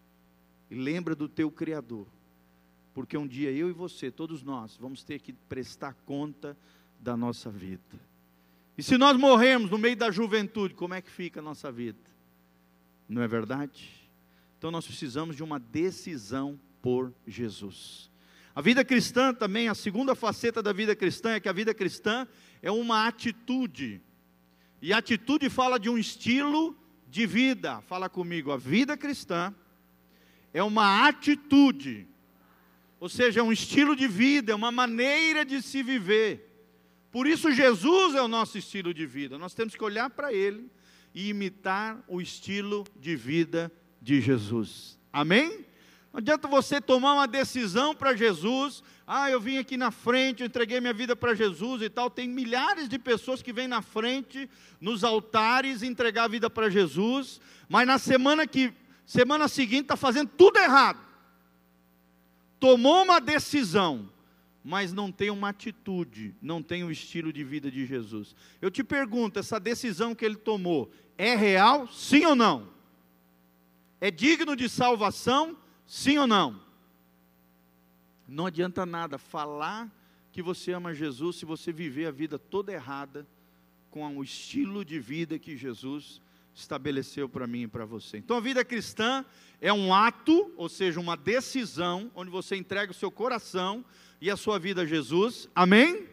E 0.69 0.75
lembra 0.75 1.15
do 1.15 1.27
teu 1.27 1.49
Criador. 1.49 2.05
Porque 2.93 3.17
um 3.17 3.25
dia 3.25 3.51
eu 3.51 3.69
e 3.69 3.73
você, 3.73 4.11
todos 4.11 4.43
nós, 4.43 4.77
vamos 4.77 5.03
ter 5.03 5.17
que 5.17 5.33
prestar 5.33 5.95
conta 6.05 6.55
da 6.99 7.17
nossa 7.17 7.49
vida. 7.49 7.99
E 8.77 8.83
se 8.83 8.95
nós 8.95 9.17
morrermos 9.17 9.71
no 9.71 9.79
meio 9.79 9.97
da 9.97 10.11
juventude, 10.11 10.75
como 10.75 10.93
é 10.93 11.01
que 11.01 11.09
fica 11.09 11.39
a 11.39 11.43
nossa 11.43 11.71
vida? 11.71 11.97
Não 13.09 13.23
é 13.23 13.27
verdade? 13.27 13.89
Então 14.59 14.69
nós 14.69 14.85
precisamos 14.85 15.35
de 15.35 15.41
uma 15.41 15.59
decisão 15.59 16.59
por 16.83 17.11
Jesus. 17.25 18.12
A 18.55 18.61
vida 18.61 18.85
cristã 18.85 19.33
também, 19.33 19.67
a 19.67 19.73
segunda 19.73 20.13
faceta 20.13 20.61
da 20.61 20.71
vida 20.71 20.95
cristã 20.95 21.31
é 21.31 21.39
que 21.39 21.49
a 21.49 21.53
vida 21.53 21.73
cristã 21.73 22.27
é 22.61 22.71
uma 22.71 23.07
atitude. 23.07 24.01
E 24.81 24.93
atitude 24.93 25.49
fala 25.49 25.79
de 25.79 25.89
um 25.89 25.97
estilo 25.97 26.77
de 27.09 27.25
vida. 27.25 27.81
Fala 27.81 28.07
comigo, 28.07 28.51
a 28.51 28.57
vida 28.57 28.95
cristã 28.95 29.53
é 30.53 30.61
uma 30.61 31.07
atitude. 31.07 32.07
Ou 32.99 33.09
seja, 33.09 33.39
é 33.39 33.43
um 33.43 33.51
estilo 33.51 33.95
de 33.95 34.07
vida, 34.07 34.51
é 34.51 34.55
uma 34.55 34.71
maneira 34.71 35.43
de 35.43 35.61
se 35.61 35.81
viver. 35.81 36.49
Por 37.11 37.27
isso, 37.27 37.51
Jesus 37.51 38.15
é 38.15 38.21
o 38.21 38.27
nosso 38.27 38.57
estilo 38.57 38.93
de 38.93 39.05
vida. 39.05 39.37
Nós 39.37 39.53
temos 39.53 39.75
que 39.75 39.83
olhar 39.83 40.09
para 40.09 40.31
Ele 40.31 40.69
e 41.13 41.29
imitar 41.29 42.03
o 42.07 42.21
estilo 42.21 42.85
de 42.99 43.15
vida 43.15 43.71
de 44.01 44.21
Jesus. 44.21 44.97
Amém? 45.11 45.65
Não 46.13 46.19
adianta 46.19 46.47
você 46.47 46.79
tomar 46.79 47.13
uma 47.13 47.27
decisão 47.27 47.95
para 47.95 48.15
Jesus. 48.15 48.83
Ah, 49.07 49.31
eu 49.31 49.41
vim 49.41 49.57
aqui 49.57 49.75
na 49.75 49.89
frente, 49.89 50.41
eu 50.41 50.45
entreguei 50.45 50.79
minha 50.79 50.93
vida 50.93 51.15
para 51.15 51.33
Jesus 51.33 51.81
e 51.81 51.89
tal. 51.89 52.07
Tem 52.07 52.29
milhares 52.29 52.87
de 52.87 52.99
pessoas 52.99 53.41
que 53.41 53.51
vêm 53.51 53.67
na 53.67 53.81
frente, 53.81 54.47
nos 54.79 55.03
altares, 55.03 55.81
entregar 55.81 56.25
a 56.25 56.27
vida 56.27 56.51
para 56.51 56.69
Jesus, 56.69 57.41
mas 57.67 57.87
na 57.87 57.97
semana 57.97 58.45
que 58.45 58.71
semana 59.07 59.47
seguinte 59.47 59.81
está 59.81 59.97
fazendo 59.97 60.29
tudo 60.37 60.59
errado. 60.59 60.99
Tomou 62.59 63.03
uma 63.03 63.19
decisão, 63.19 64.07
mas 64.63 64.93
não 64.93 65.11
tem 65.11 65.31
uma 65.31 65.49
atitude, 65.49 66.35
não 66.39 66.61
tem 66.61 66.83
o 66.83 66.91
estilo 66.91 67.33
de 67.33 67.43
vida 67.43 67.71
de 67.71 67.87
Jesus. 67.87 68.35
Eu 68.61 68.69
te 68.69 68.83
pergunto, 68.83 69.39
essa 69.39 69.59
decisão 69.59 70.13
que 70.13 70.23
ele 70.23 70.35
tomou 70.35 70.91
é 71.17 71.35
real, 71.35 71.87
sim 71.87 72.23
ou 72.23 72.35
não? 72.35 72.71
É 73.99 74.11
digno 74.11 74.55
de 74.55 74.69
salvação, 74.69 75.57
sim 75.85 76.17
ou 76.17 76.27
não? 76.27 76.61
Não 78.27 78.45
adianta 78.45 78.85
nada 78.85 79.17
falar 79.17 79.91
que 80.31 80.41
você 80.41 80.71
ama 80.71 80.93
Jesus 80.93 81.35
se 81.35 81.45
você 81.45 81.71
viver 81.71 82.07
a 82.07 82.11
vida 82.11 82.39
toda 82.39 82.71
errada, 82.71 83.27
com 83.91 84.17
o 84.17 84.23
estilo 84.23 84.83
de 84.83 84.99
vida 84.99 85.37
que 85.37 85.55
Jesus 85.55 86.19
estabeleceu 86.55 87.29
para 87.29 87.45
mim 87.45 87.63
e 87.63 87.67
para 87.67 87.85
você. 87.85 88.17
Então 88.17 88.37
a 88.37 88.41
vida 88.41 88.65
cristã 88.65 89.23
é 89.61 89.71
um 89.71 89.93
ato, 89.93 90.51
ou 90.57 90.67
seja, 90.67 90.99
uma 90.99 91.15
decisão, 91.15 92.11
onde 92.15 92.31
você 92.31 92.55
entrega 92.55 92.91
o 92.91 92.95
seu 92.95 93.11
coração 93.11 93.85
e 94.19 94.31
a 94.31 94.35
sua 94.35 94.57
vida 94.57 94.81
a 94.81 94.85
Jesus, 94.85 95.47
amém? 95.53 96.07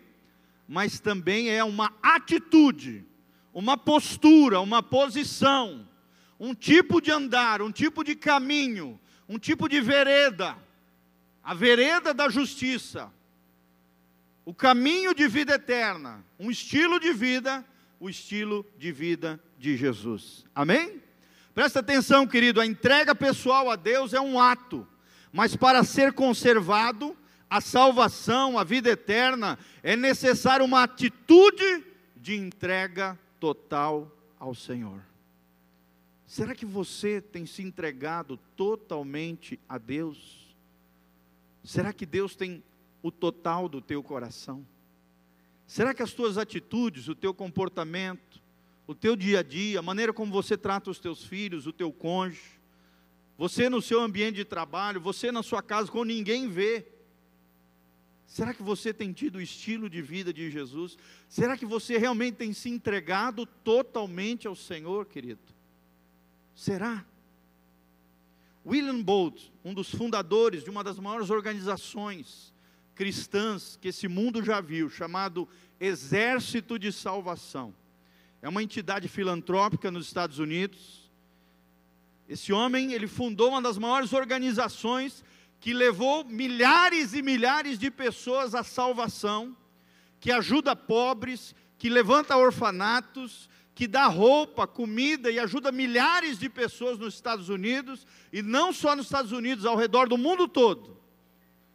Mas 0.68 1.00
também 1.00 1.50
é 1.50 1.64
uma 1.64 1.92
atitude, 2.02 3.04
uma 3.52 3.76
postura, 3.76 4.60
uma 4.60 4.82
posição, 4.82 5.88
um 6.38 6.54
tipo 6.54 7.00
de 7.00 7.10
andar, 7.10 7.62
um 7.62 7.72
tipo 7.72 8.04
de 8.04 8.14
caminho, 8.14 9.00
um 9.30 9.38
tipo 9.38 9.68
de 9.68 9.80
vereda, 9.80 10.58
a 11.40 11.54
vereda 11.54 12.12
da 12.12 12.28
justiça, 12.28 13.08
o 14.44 14.52
caminho 14.52 15.14
de 15.14 15.28
vida 15.28 15.54
eterna, 15.54 16.24
um 16.36 16.50
estilo 16.50 16.98
de 16.98 17.12
vida, 17.12 17.64
o 18.00 18.10
estilo 18.10 18.66
de 18.76 18.90
vida 18.90 19.40
de 19.56 19.76
Jesus. 19.76 20.44
Amém? 20.52 21.00
Presta 21.54 21.78
atenção, 21.78 22.26
querido, 22.26 22.60
a 22.60 22.66
entrega 22.66 23.14
pessoal 23.14 23.70
a 23.70 23.76
Deus 23.76 24.12
é 24.12 24.20
um 24.20 24.40
ato, 24.40 24.84
mas 25.32 25.54
para 25.54 25.84
ser 25.84 26.12
conservado, 26.12 27.16
a 27.48 27.60
salvação, 27.60 28.58
a 28.58 28.64
vida 28.64 28.90
eterna, 28.90 29.56
é 29.80 29.94
necessário 29.94 30.64
uma 30.64 30.82
atitude 30.82 31.84
de 32.16 32.34
entrega 32.34 33.16
total 33.38 34.10
ao 34.40 34.56
Senhor. 34.56 35.09
Será 36.30 36.54
que 36.54 36.64
você 36.64 37.20
tem 37.20 37.44
se 37.44 37.60
entregado 37.60 38.38
totalmente 38.56 39.58
a 39.68 39.76
Deus? 39.78 40.54
Será 41.64 41.92
que 41.92 42.06
Deus 42.06 42.36
tem 42.36 42.62
o 43.02 43.10
total 43.10 43.68
do 43.68 43.80
teu 43.80 44.00
coração? 44.00 44.64
Será 45.66 45.92
que 45.92 46.04
as 46.04 46.12
tuas 46.12 46.38
atitudes, 46.38 47.08
o 47.08 47.16
teu 47.16 47.34
comportamento, 47.34 48.40
o 48.86 48.94
teu 48.94 49.16
dia 49.16 49.40
a 49.40 49.42
dia, 49.42 49.80
a 49.80 49.82
maneira 49.82 50.12
como 50.12 50.30
você 50.30 50.56
trata 50.56 50.88
os 50.88 51.00
teus 51.00 51.24
filhos, 51.24 51.66
o 51.66 51.72
teu 51.72 51.92
cônjuge, 51.92 52.60
você 53.36 53.68
no 53.68 53.82
seu 53.82 54.00
ambiente 54.00 54.36
de 54.36 54.44
trabalho, 54.44 55.00
você 55.00 55.32
na 55.32 55.42
sua 55.42 55.60
casa, 55.60 55.90
quando 55.90 56.10
ninguém 56.10 56.48
vê, 56.48 56.86
Será 58.24 58.54
que 58.54 58.62
você 58.62 58.94
tem 58.94 59.12
tido 59.12 59.38
o 59.38 59.42
estilo 59.42 59.90
de 59.90 60.00
vida 60.00 60.32
de 60.32 60.48
Jesus? 60.48 60.96
Será 61.28 61.56
que 61.56 61.66
você 61.66 61.98
realmente 61.98 62.36
tem 62.36 62.52
se 62.52 62.70
entregado 62.70 63.44
totalmente 63.44 64.46
ao 64.46 64.54
Senhor, 64.54 65.06
querido? 65.06 65.58
Será? 66.60 67.06
William 68.66 69.00
Bolt, 69.00 69.50
um 69.64 69.72
dos 69.72 69.90
fundadores 69.94 70.62
de 70.62 70.68
uma 70.68 70.84
das 70.84 70.98
maiores 70.98 71.30
organizações 71.30 72.52
cristãs 72.94 73.78
que 73.80 73.88
esse 73.88 74.06
mundo 74.06 74.44
já 74.44 74.60
viu, 74.60 74.90
chamado 74.90 75.48
Exército 75.80 76.78
de 76.78 76.92
Salvação. 76.92 77.74
É 78.42 78.48
uma 78.50 78.62
entidade 78.62 79.08
filantrópica 79.08 79.90
nos 79.90 80.06
Estados 80.06 80.38
Unidos. 80.38 81.10
Esse 82.28 82.52
homem, 82.52 82.92
ele 82.92 83.06
fundou 83.06 83.48
uma 83.48 83.62
das 83.62 83.78
maiores 83.78 84.12
organizações 84.12 85.24
que 85.60 85.72
levou 85.72 86.26
milhares 86.26 87.14
e 87.14 87.22
milhares 87.22 87.78
de 87.78 87.90
pessoas 87.90 88.54
à 88.54 88.62
salvação, 88.62 89.56
que 90.20 90.30
ajuda 90.30 90.76
pobres, 90.76 91.54
que 91.78 91.88
levanta 91.88 92.36
orfanatos, 92.36 93.48
que 93.80 93.88
dá 93.88 94.08
roupa, 94.08 94.66
comida 94.66 95.30
e 95.30 95.38
ajuda 95.38 95.72
milhares 95.72 96.38
de 96.38 96.50
pessoas 96.50 96.98
nos 96.98 97.14
Estados 97.14 97.48
Unidos, 97.48 98.06
e 98.30 98.42
não 98.42 98.74
só 98.74 98.94
nos 98.94 99.06
Estados 99.06 99.32
Unidos, 99.32 99.64
ao 99.64 99.74
redor 99.74 100.06
do 100.06 100.18
mundo 100.18 100.46
todo. 100.46 100.98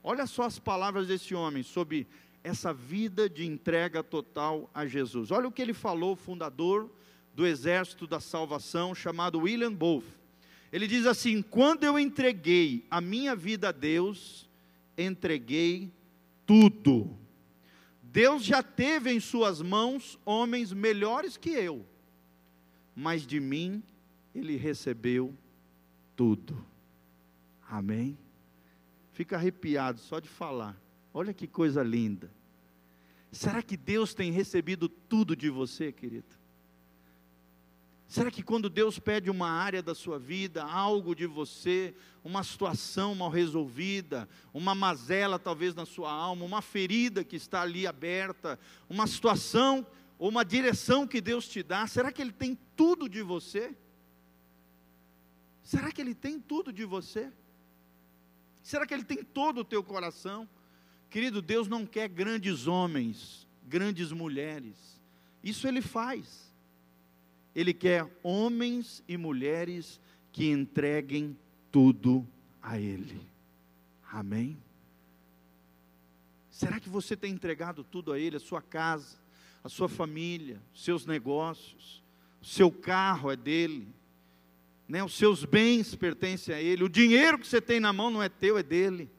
Olha 0.04 0.28
só 0.28 0.44
as 0.44 0.60
palavras 0.60 1.08
desse 1.08 1.34
homem 1.34 1.64
sobre 1.64 2.06
essa 2.44 2.72
vida 2.72 3.28
de 3.28 3.44
entrega 3.44 4.04
total 4.04 4.70
a 4.72 4.86
Jesus. 4.86 5.32
Olha 5.32 5.48
o 5.48 5.52
que 5.52 5.64
ele 5.64 5.74
falou, 5.74 6.16
fundador 6.16 6.92
do 7.34 7.44
Exército 7.44 8.06
da 8.06 8.20
Salvação, 8.20 8.94
chamado 8.94 9.40
William 9.40 9.74
Booth. 9.74 10.06
Ele 10.72 10.86
diz 10.86 11.08
assim: 11.08 11.42
Quando 11.42 11.86
eu 11.86 11.98
entreguei 11.98 12.86
a 12.92 13.02
minha 13.02 13.36
vida 13.36 13.70
a 13.70 13.72
Deus, 13.72 14.48
entreguei 14.96 15.92
tudo. 16.46 17.18
Deus 18.04 18.44
já 18.44 18.62
teve 18.62 19.12
em 19.12 19.20
suas 19.20 19.60
mãos 19.60 20.20
homens 20.24 20.72
melhores 20.72 21.36
que 21.36 21.50
eu 21.50 21.84
mas 22.96 23.28
de 23.28 23.40
mim 23.40 23.84
ele 24.34 24.56
recebeu 24.56 25.36
tudo. 26.16 26.66
Amém? 27.70 28.18
Fica 29.12 29.36
arrepiado 29.36 30.00
só 30.00 30.20
de 30.20 30.30
falar. 30.30 30.80
Olha 31.14 31.34
que 31.34 31.48
coisa 31.48 31.84
linda. 31.84 32.32
Será 33.32 33.62
que 33.62 33.75
Deus 33.75 34.14
tem 34.14 34.32
recebido 34.32 34.88
tudo 34.88 35.36
de 35.36 35.50
você, 35.50 35.92
querido? 35.92 36.36
Será 38.08 38.30
que 38.30 38.44
quando 38.44 38.70
Deus 38.70 39.00
pede 39.00 39.30
uma 39.30 39.50
área 39.50 39.82
da 39.82 39.96
sua 39.96 40.20
vida, 40.20 40.64
algo 40.64 41.16
de 41.16 41.25
você, 41.25 41.94
uma 42.24 42.44
situação 42.44 43.16
mal 43.16 43.30
resolvida, 43.30 44.30
uma 44.54 44.75
mazela 44.75 45.40
talvez 45.40 45.74
na 45.74 45.86
sua 45.86 46.12
alma, 46.12 46.46
uma 46.46 46.62
ferida 46.62 47.24
que 47.24 47.36
está 47.36 47.62
ali 47.62 47.88
aberta, 47.88 48.60
uma 48.90 49.08
situação 49.08 49.86
ou 50.17 50.29
uma 50.29 50.45
direção 50.45 51.07
que 51.07 51.19
Deus 51.19 51.48
te 51.48 51.62
dá, 51.62 51.86
será 51.88 52.12
que 52.12 52.22
Ele 52.22 52.31
tem 52.31 52.57
tudo 52.75 53.10
de 53.10 53.22
você? 53.22 53.75
Será 55.63 55.91
que 55.91 56.01
Ele 56.01 56.15
tem 56.15 56.39
tudo 56.39 56.72
de 56.72 56.86
você? 56.86 57.31
Será 58.63 58.86
que 58.86 58.93
Ele 58.93 59.03
tem 59.03 59.24
todo 59.24 59.60
o 59.60 59.65
teu 59.65 59.84
coração? 59.84 60.48
Querido, 61.10 61.41
Deus 61.41 61.67
não 61.67 61.86
quer 61.86 62.07
grandes 62.07 62.67
homens, 62.67 63.48
grandes 63.67 64.12
mulheres, 64.12 65.01
isso 65.43 65.67
Ele 65.67 65.81
faz. 65.81 66.53
Ele 67.53 67.74
quer 67.74 68.10
homens 68.22 69.03
e 69.07 69.15
mulheres 69.15 70.00
que 70.31 70.50
entreguem 70.50 71.38
tudo 71.72 72.27
a 72.62 72.79
Ele. 72.79 73.22
Amém? 74.12 74.57
Será 76.50 76.79
que 76.79 76.89
você 76.89 77.15
tem 77.15 77.34
entregado 77.34 77.84
tudo 77.84 78.12
a 78.12 78.19
Ele, 78.19 78.38
a 78.38 78.39
sua 78.39 78.62
casa? 78.62 79.25
A 79.65 79.69
sua 79.69 79.89
família, 79.89 80.62
seus 80.75 81.07
negócios, 81.07 82.03
o 82.39 82.45
seu 82.45 82.72
carro 82.72 83.31
é 83.31 83.36
dele, 83.36 83.88
né? 84.88 85.03
os 85.03 85.15
seus 85.17 85.43
bens 85.43 85.95
pertencem 85.95 86.53
a 86.53 86.62
ele, 86.62 86.84
o 86.84 86.88
dinheiro 86.88 87.39
que 87.39 87.48
você 87.48 87.60
tem 87.60 87.79
na 87.79 87.91
mão 87.91 88.12
não 88.12 88.22
é 88.22 88.29
teu, 88.29 88.60
é 88.60 88.62
dele. 88.62 89.10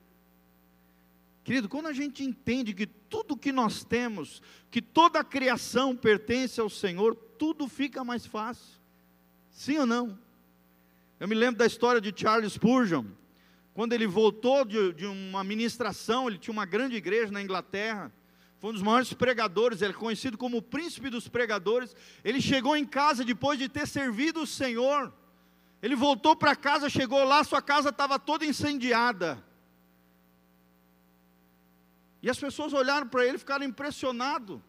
Querido, 1.43 1.69
quando 1.69 1.87
a 1.87 1.93
gente 1.93 2.23
entende 2.23 2.75
que 2.75 2.87
tudo 2.87 3.37
que 3.37 3.51
nós 3.51 3.83
temos, 3.83 4.41
que 4.71 4.81
toda 4.81 5.19
a 5.19 5.25
criação 5.25 5.97
pertence 5.97 6.61
ao 6.61 6.71
Senhor, 6.71 7.17
tudo 7.17 7.67
fica 7.67 8.05
mais 8.05 8.25
fácil. 8.25 8.81
Sim 9.51 9.79
ou 9.79 9.87
não? 9.87 10.17
Eu 11.19 11.27
me 11.27 11.35
lembro 11.35 11.59
da 11.59 11.67
história 11.67 12.01
de 12.01 12.15
Charles 12.17 12.53
Spurgeon, 12.53 13.05
quando 13.75 13.95
ele 13.95 14.07
voltou 14.07 14.65
de, 14.65 14.93
de 14.93 15.07
uma 15.07 15.43
ministração, 15.43 16.29
ele 16.29 16.39
tinha 16.39 16.53
uma 16.53 16.67
grande 16.67 16.95
igreja 16.95 17.33
na 17.33 17.43
Inglaterra, 17.43 18.13
foi 18.59 18.71
um 18.71 18.73
dos 18.73 18.83
maiores 18.83 19.13
pregadores, 19.13 19.83
ele 19.83 19.93
é 19.93 19.97
conhecido 19.97 20.39
como 20.39 20.59
o 20.59 20.63
príncipe 20.63 21.11
dos 21.11 21.29
pregadores. 21.29 21.95
Ele 22.25 22.41
chegou 22.41 22.77
em 22.77 22.87
casa 22.87 23.25
depois 23.25 23.59
de 23.59 23.69
ter 23.69 23.87
servido 23.87 24.43
o 24.43 24.47
Senhor. 24.47 25.13
Ele 25.83 25.95
voltou 25.95 26.35
para 26.35 26.57
casa, 26.57 26.89
chegou 26.89 27.23
lá, 27.23 27.45
sua 27.45 27.61
casa 27.61 27.91
estava 27.91 28.19
toda 28.19 28.47
incendiada. 28.47 29.45
E 32.23 32.31
as 32.31 32.39
pessoas 32.39 32.73
olharam 32.73 33.07
para 33.07 33.27
ele 33.27 33.37
e 33.37 33.39
ficaram 33.39 33.65
impressionados. 33.65 34.61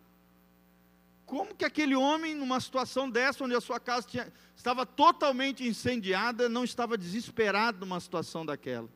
Como 1.26 1.56
que 1.56 1.66
aquele 1.66 1.96
homem, 1.96 2.36
numa 2.36 2.60
situação 2.60 3.10
dessa, 3.10 3.44
onde 3.44 3.56
a 3.56 3.62
sua 3.62 3.80
casa 3.80 4.08
tinha, 4.08 4.32
estava 4.56 4.86
totalmente 4.86 5.66
incendiada, 5.66 6.48
não 6.48 6.64
estava 6.64 6.98
desesperado 6.98 7.80
numa 7.80 8.00
situação 8.00 8.46
daquela? 8.46 8.90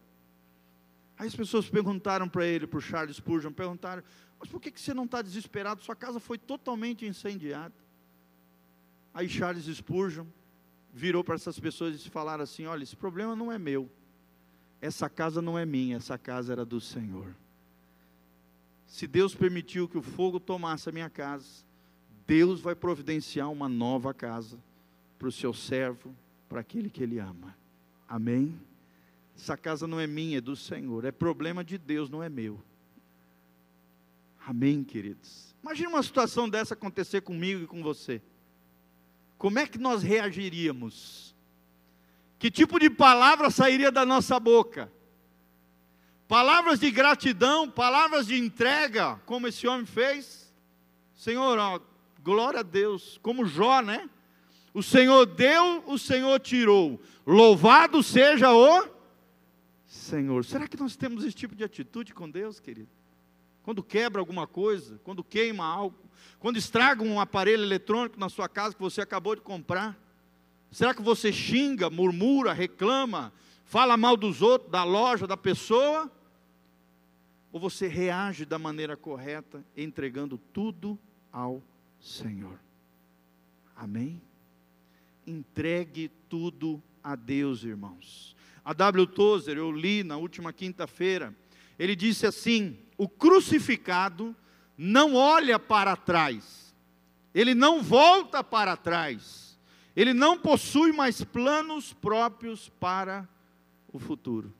Aí 1.18 1.28
as 1.28 1.36
pessoas 1.36 1.70
perguntaram 1.70 2.28
para 2.28 2.46
ele, 2.46 2.68
para 2.68 2.78
o 2.78 2.82
Charles 2.82 3.18
Spurgeon, 3.18 3.52
perguntaram, 3.52 4.04
mas 4.42 4.50
por 4.50 4.60
que, 4.60 4.74
você 4.76 4.92
não 4.92 5.06
está 5.06 5.22
desesperado? 5.22 5.82
Sua 5.82 5.96
casa 5.96 6.20
foi 6.20 6.36
totalmente 6.36 7.06
incendiada. 7.06 7.76
Aí 9.14 9.30
Charles 9.30 9.66
Spurgeon 9.66 10.26
virou 10.92 11.24
para 11.24 11.36
essas 11.36 11.60
pessoas 11.60 12.04
e 12.04 12.10
falaram 12.10 12.44
assim: 12.44 12.66
Olha, 12.66 12.82
esse 12.82 12.96
problema 12.96 13.36
não 13.36 13.52
é 13.52 13.60
meu. 13.60 13.88
Essa 14.82 15.08
casa 15.08 15.44
não 15.44 15.60
é 15.60 15.64
minha, 15.64 15.98
essa 15.98 16.18
casa 16.18 16.52
era 16.52 16.66
do 16.66 16.82
Senhor. 16.82 17.36
Se 18.88 19.06
Deus 19.06 19.36
permitiu 19.36 19.88
que 19.88 19.98
o 19.98 20.02
fogo 20.02 20.40
tomasse 20.40 20.90
a 20.90 20.92
minha 20.92 21.10
casa, 21.10 21.64
Deus 22.26 22.60
vai 22.60 22.74
providenciar 22.74 23.52
uma 23.52 23.70
nova 23.70 24.12
casa 24.12 24.58
para 25.20 25.28
o 25.28 25.32
seu 25.32 25.54
servo, 25.54 26.16
para 26.50 26.62
aquele 26.62 26.90
que 26.90 27.04
ele 27.04 27.20
ama. 27.20 27.56
Amém? 28.08 28.60
Essa 29.36 29.56
casa 29.56 29.86
não 29.86 30.00
é 30.00 30.08
minha, 30.08 30.40
é 30.40 30.42
do 30.42 30.56
Senhor. 30.56 31.06
É 31.06 31.12
problema 31.12 31.64
de 31.64 31.78
Deus, 31.78 32.10
não 32.10 32.24
é 32.24 32.28
meu. 32.28 32.60
Amém, 34.52 34.84
queridos? 34.84 35.56
Imagina 35.64 35.88
uma 35.88 36.04
situação 36.04 36.50
dessa 36.50 36.74
acontecer 36.74 37.22
comigo 37.22 37.64
e 37.64 37.68
com 37.68 37.82
você. 37.82 38.22
Como 39.38 39.58
é 39.58 39.66
que 39.66 39.78
nós 39.78 40.04
reagiríamos? 40.04 41.34
Que 42.38 42.52
tipo 42.52 42.78
de 42.78 42.90
palavra 42.90 43.50
sairia 43.50 43.90
da 43.90 44.06
nossa 44.06 44.38
boca? 44.42 44.92
Palavras 46.28 46.82
de 46.82 46.92
gratidão, 46.92 47.72
palavras 47.72 48.28
de 48.28 48.38
entrega, 48.38 49.22
como 49.26 49.48
esse 49.48 49.66
homem 49.66 49.86
fez. 49.86 50.54
Senhor, 51.16 51.58
ó, 51.58 51.80
glória 52.22 52.60
a 52.60 52.64
Deus, 52.64 53.18
como 53.24 53.46
Jó, 53.46 53.82
né? 53.82 54.10
O 54.74 54.84
Senhor 54.84 55.28
deu, 55.28 55.82
o 55.88 55.98
Senhor 55.98 56.38
tirou. 56.42 57.02
Louvado 57.26 58.04
seja 58.04 58.52
o 58.52 58.86
Senhor. 59.88 60.44
Será 60.44 60.68
que 60.68 60.76
nós 60.76 60.98
temos 60.98 61.24
esse 61.24 61.38
tipo 61.38 61.56
de 61.56 61.64
atitude 61.64 62.14
com 62.14 62.30
Deus, 62.30 62.60
querido? 62.60 62.90
Quando 63.64 63.84
quebra 63.84 64.22
alguma 64.22 64.48
coisa, 64.48 65.00
quando 65.04 65.24
queima 65.24 65.66
algo, 65.66 65.98
quando 66.40 66.58
estraga 66.58 67.04
um 67.04 67.20
aparelho 67.20 67.64
eletrônico 67.64 68.20
na 68.20 68.30
sua 68.30 68.50
casa 68.50 68.76
que 68.76 68.82
você 68.82 69.02
acabou 69.02 69.36
de 69.36 69.42
comprar, 69.42 69.98
será 70.72 70.94
que 70.94 71.02
você 71.02 71.32
xinga, 71.32 71.90
murmura, 71.90 72.54
reclama, 72.54 73.32
fala 73.66 73.96
mal 73.96 74.18
dos 74.18 74.42
outros, 74.42 74.72
da 74.72 74.84
loja, 74.84 75.28
da 75.28 75.38
pessoa? 75.38 76.12
Ou 77.52 77.60
você 77.60 77.88
reage 77.88 78.46
da 78.46 78.58
maneira 78.58 78.98
correta, 78.98 79.64
entregando 79.76 80.38
tudo 80.52 80.98
ao 81.32 81.62
Senhor? 82.00 82.60
Amém? 83.76 84.22
Entregue 85.28 86.10
tudo 86.30 86.82
a 87.04 87.16
Deus, 87.16 87.64
irmãos. 87.64 88.36
A 88.64 88.74
W. 88.74 89.08
Tozer, 89.08 89.58
eu 89.58 89.72
li 89.72 90.04
na 90.04 90.18
última 90.18 90.54
quinta-feira, 90.54 91.36
ele 91.82 91.96
disse 91.96 92.28
assim: 92.28 92.78
o 92.96 93.10
crucificado 93.10 94.36
não 94.78 95.16
olha 95.16 95.58
para 95.58 95.96
trás, 95.96 96.76
ele 97.34 97.56
não 97.56 97.82
volta 97.82 98.44
para 98.44 98.78
trás, 98.78 99.58
ele 99.96 100.14
não 100.14 100.38
possui 100.38 100.92
mais 100.92 101.24
planos 101.24 101.92
próprios 101.92 102.70
para 102.80 103.28
o 103.92 103.98
futuro. 103.98 104.54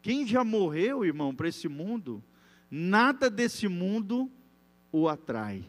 Quem 0.00 0.26
já 0.26 0.42
morreu, 0.42 1.04
irmão, 1.04 1.34
para 1.34 1.48
esse 1.48 1.68
mundo, 1.68 2.24
nada 2.70 3.28
desse 3.28 3.68
mundo 3.68 4.32
o 4.90 5.10
atrai. 5.10 5.62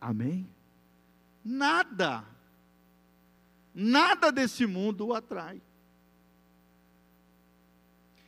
Amém? 0.00 0.44
Nada. 1.44 2.24
Nada 3.72 4.32
desse 4.32 4.66
mundo 4.66 5.06
o 5.06 5.14
atrai. 5.14 5.62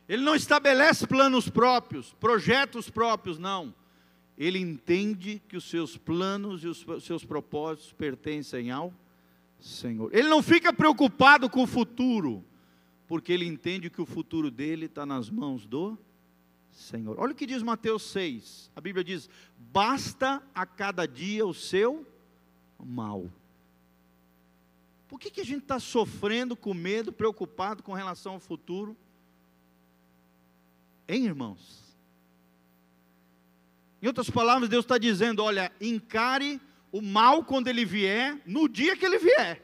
Ele 0.07 0.21
não 0.21 0.35
estabelece 0.35 1.07
planos 1.07 1.49
próprios, 1.49 2.13
projetos 2.13 2.89
próprios, 2.89 3.37
não. 3.37 3.73
Ele 4.37 4.59
entende 4.59 5.41
que 5.47 5.55
os 5.55 5.69
seus 5.69 5.97
planos 5.97 6.63
e 6.63 6.67
os 6.67 6.85
seus 7.03 7.23
propósitos 7.23 7.93
pertencem 7.93 8.71
ao 8.71 8.93
Senhor. 9.59 10.09
Ele 10.13 10.27
não 10.27 10.41
fica 10.41 10.73
preocupado 10.73 11.49
com 11.49 11.63
o 11.63 11.67
futuro, 11.67 12.43
porque 13.07 13.31
ele 13.31 13.45
entende 13.45 13.89
que 13.89 14.01
o 14.01 14.05
futuro 14.05 14.49
dele 14.49 14.87
está 14.87 15.05
nas 15.05 15.29
mãos 15.29 15.65
do 15.65 15.97
Senhor. 16.71 17.19
Olha 17.19 17.33
o 17.33 17.35
que 17.35 17.45
diz 17.45 17.61
Mateus 17.61 18.03
6. 18.11 18.71
A 18.75 18.81
Bíblia 18.81 19.03
diz: 19.03 19.29
basta 19.57 20.41
a 20.55 20.65
cada 20.65 21.05
dia 21.05 21.45
o 21.45 21.53
seu 21.53 22.05
mal. 22.79 23.29
Por 25.07 25.19
que, 25.19 25.29
que 25.29 25.41
a 25.41 25.45
gente 25.45 25.63
está 25.63 25.79
sofrendo 25.79 26.55
com 26.55 26.73
medo, 26.73 27.11
preocupado 27.11 27.83
com 27.83 27.93
relação 27.93 28.33
ao 28.33 28.39
futuro? 28.39 28.95
Hein, 31.11 31.25
irmãos? 31.25 31.81
Em 34.01 34.07
outras 34.07 34.29
palavras, 34.29 34.69
Deus 34.69 34.85
está 34.85 34.97
dizendo: 34.97 35.43
olha, 35.43 35.69
encare 35.81 36.61
o 36.89 37.01
mal 37.01 37.43
quando 37.43 37.67
ele 37.67 37.83
vier, 37.83 38.41
no 38.45 38.69
dia 38.69 38.95
que 38.95 39.05
ele 39.05 39.19
vier. 39.19 39.61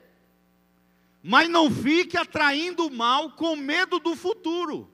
Mas 1.24 1.50
não 1.50 1.72
fique 1.72 2.18
atraindo 2.18 2.88
o 2.88 2.94
mal 2.94 3.32
com 3.32 3.56
medo 3.56 3.98
do 3.98 4.14
futuro. 4.14 4.92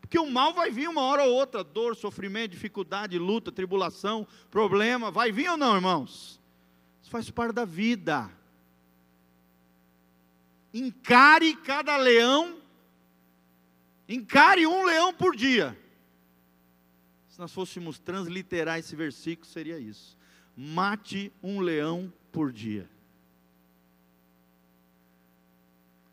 Porque 0.00 0.18
o 0.18 0.30
mal 0.30 0.54
vai 0.54 0.70
vir 0.70 0.88
uma 0.88 1.02
hora 1.02 1.24
ou 1.24 1.34
outra, 1.34 1.62
dor, 1.62 1.94
sofrimento, 1.94 2.52
dificuldade, 2.52 3.18
luta, 3.18 3.52
tribulação, 3.52 4.26
problema, 4.50 5.10
vai 5.10 5.30
vir 5.30 5.50
ou 5.50 5.58
não, 5.58 5.74
irmãos? 5.74 6.40
Isso 7.02 7.10
faz 7.10 7.30
parte 7.30 7.52
da 7.52 7.66
vida. 7.66 8.30
Encare 10.72 11.54
cada 11.54 11.98
leão, 11.98 12.57
encare 14.08 14.66
um 14.66 14.84
leão 14.84 15.12
por 15.12 15.36
dia. 15.36 15.78
Se 17.28 17.38
nós 17.38 17.52
fôssemos 17.52 17.98
transliterar 17.98 18.78
esse 18.78 18.96
versículo, 18.96 19.46
seria 19.46 19.78
isso: 19.78 20.16
mate 20.56 21.32
um 21.42 21.60
leão 21.60 22.12
por 22.32 22.50
dia. 22.50 22.88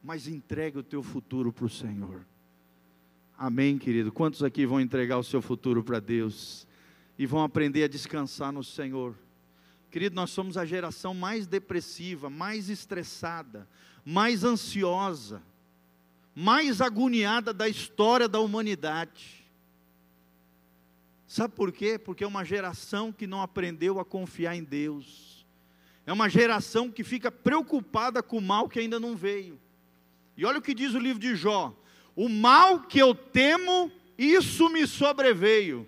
Mas 0.04 0.28
entregue 0.28 0.78
o 0.78 0.84
teu 0.84 1.02
futuro 1.02 1.52
para 1.52 1.66
o 1.66 1.70
Senhor. 1.70 2.24
Amém, 3.38 3.78
querido? 3.78 4.12
Quantos 4.12 4.44
aqui 4.44 4.66
vão 4.66 4.80
entregar 4.80 5.18
o 5.18 5.24
seu 5.24 5.42
futuro 5.42 5.84
para 5.84 6.00
Deus 6.00 6.68
e 7.18 7.26
vão 7.26 7.44
aprender 7.44 7.84
a 7.84 7.88
descansar 7.88 8.52
no 8.52 8.64
Senhor? 8.64 9.16
Querido, 9.90 10.16
nós 10.16 10.30
somos 10.30 10.58
a 10.58 10.66
geração 10.66 11.14
mais 11.14 11.48
depressiva, 11.48 12.30
mais 12.30 12.70
estressada, 12.70 13.68
mais 14.06 14.44
ansiosa, 14.44 15.42
mais 16.36 16.82
agoniada 16.82 17.54
da 17.54 17.70
história 17.70 18.28
da 18.28 18.42
humanidade. 18.42 19.46
Sabe 21.26 21.54
por 21.56 21.72
quê? 21.72 21.98
Porque 21.98 22.24
é 22.24 22.28
uma 22.28 22.44
geração 22.44 23.12
que 23.12 23.26
não 23.26 23.42
aprendeu 23.42 24.00
a 24.00 24.06
confiar 24.06 24.56
em 24.56 24.64
Deus. 24.64 25.46
É 26.06 26.12
uma 26.12 26.30
geração 26.30 26.92
que 26.92 27.04
fica 27.04 27.32
preocupada 27.32 28.22
com 28.22 28.38
o 28.38 28.42
mal 28.42 28.68
que 28.68 28.80
ainda 28.80 29.00
não 29.00 29.16
veio. 29.16 29.60
E 30.38 30.46
olha 30.46 30.60
o 30.60 30.62
que 30.62 30.74
diz 30.74 30.94
o 30.94 31.00
livro 31.00 31.20
de 31.20 31.36
Jó: 31.36 31.74
o 32.16 32.28
mal 32.28 32.82
que 32.82 33.00
eu 33.00 33.16
temo, 33.16 33.92
isso 34.18 34.70
me 34.70 34.86
sobreveio. 34.86 35.88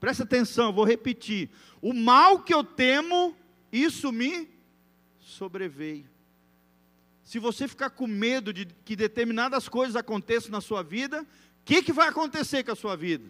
Presta 0.00 0.22
atenção, 0.22 0.72
vou 0.72 0.84
repetir. 0.84 1.50
O 1.80 1.92
mal 1.92 2.40
que 2.40 2.54
eu 2.54 2.64
temo, 2.64 3.36
isso 3.70 4.10
me 4.10 4.48
sobreveio. 5.20 6.11
Se 7.32 7.38
você 7.38 7.66
ficar 7.66 7.88
com 7.88 8.06
medo 8.06 8.52
de 8.52 8.66
que 8.66 8.94
determinadas 8.94 9.66
coisas 9.66 9.96
aconteçam 9.96 10.50
na 10.50 10.60
sua 10.60 10.82
vida, 10.82 11.22
o 11.22 11.26
que, 11.64 11.82
que 11.82 11.90
vai 11.90 12.08
acontecer 12.08 12.62
com 12.62 12.72
a 12.72 12.76
sua 12.76 12.94
vida? 12.94 13.24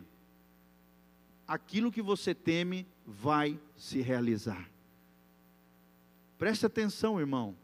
Aquilo 1.46 1.92
que 1.92 2.02
você 2.02 2.34
teme 2.34 2.84
vai 3.06 3.56
se 3.76 4.00
realizar. 4.00 4.68
Preste 6.36 6.66
atenção, 6.66 7.20
irmão. 7.20 7.56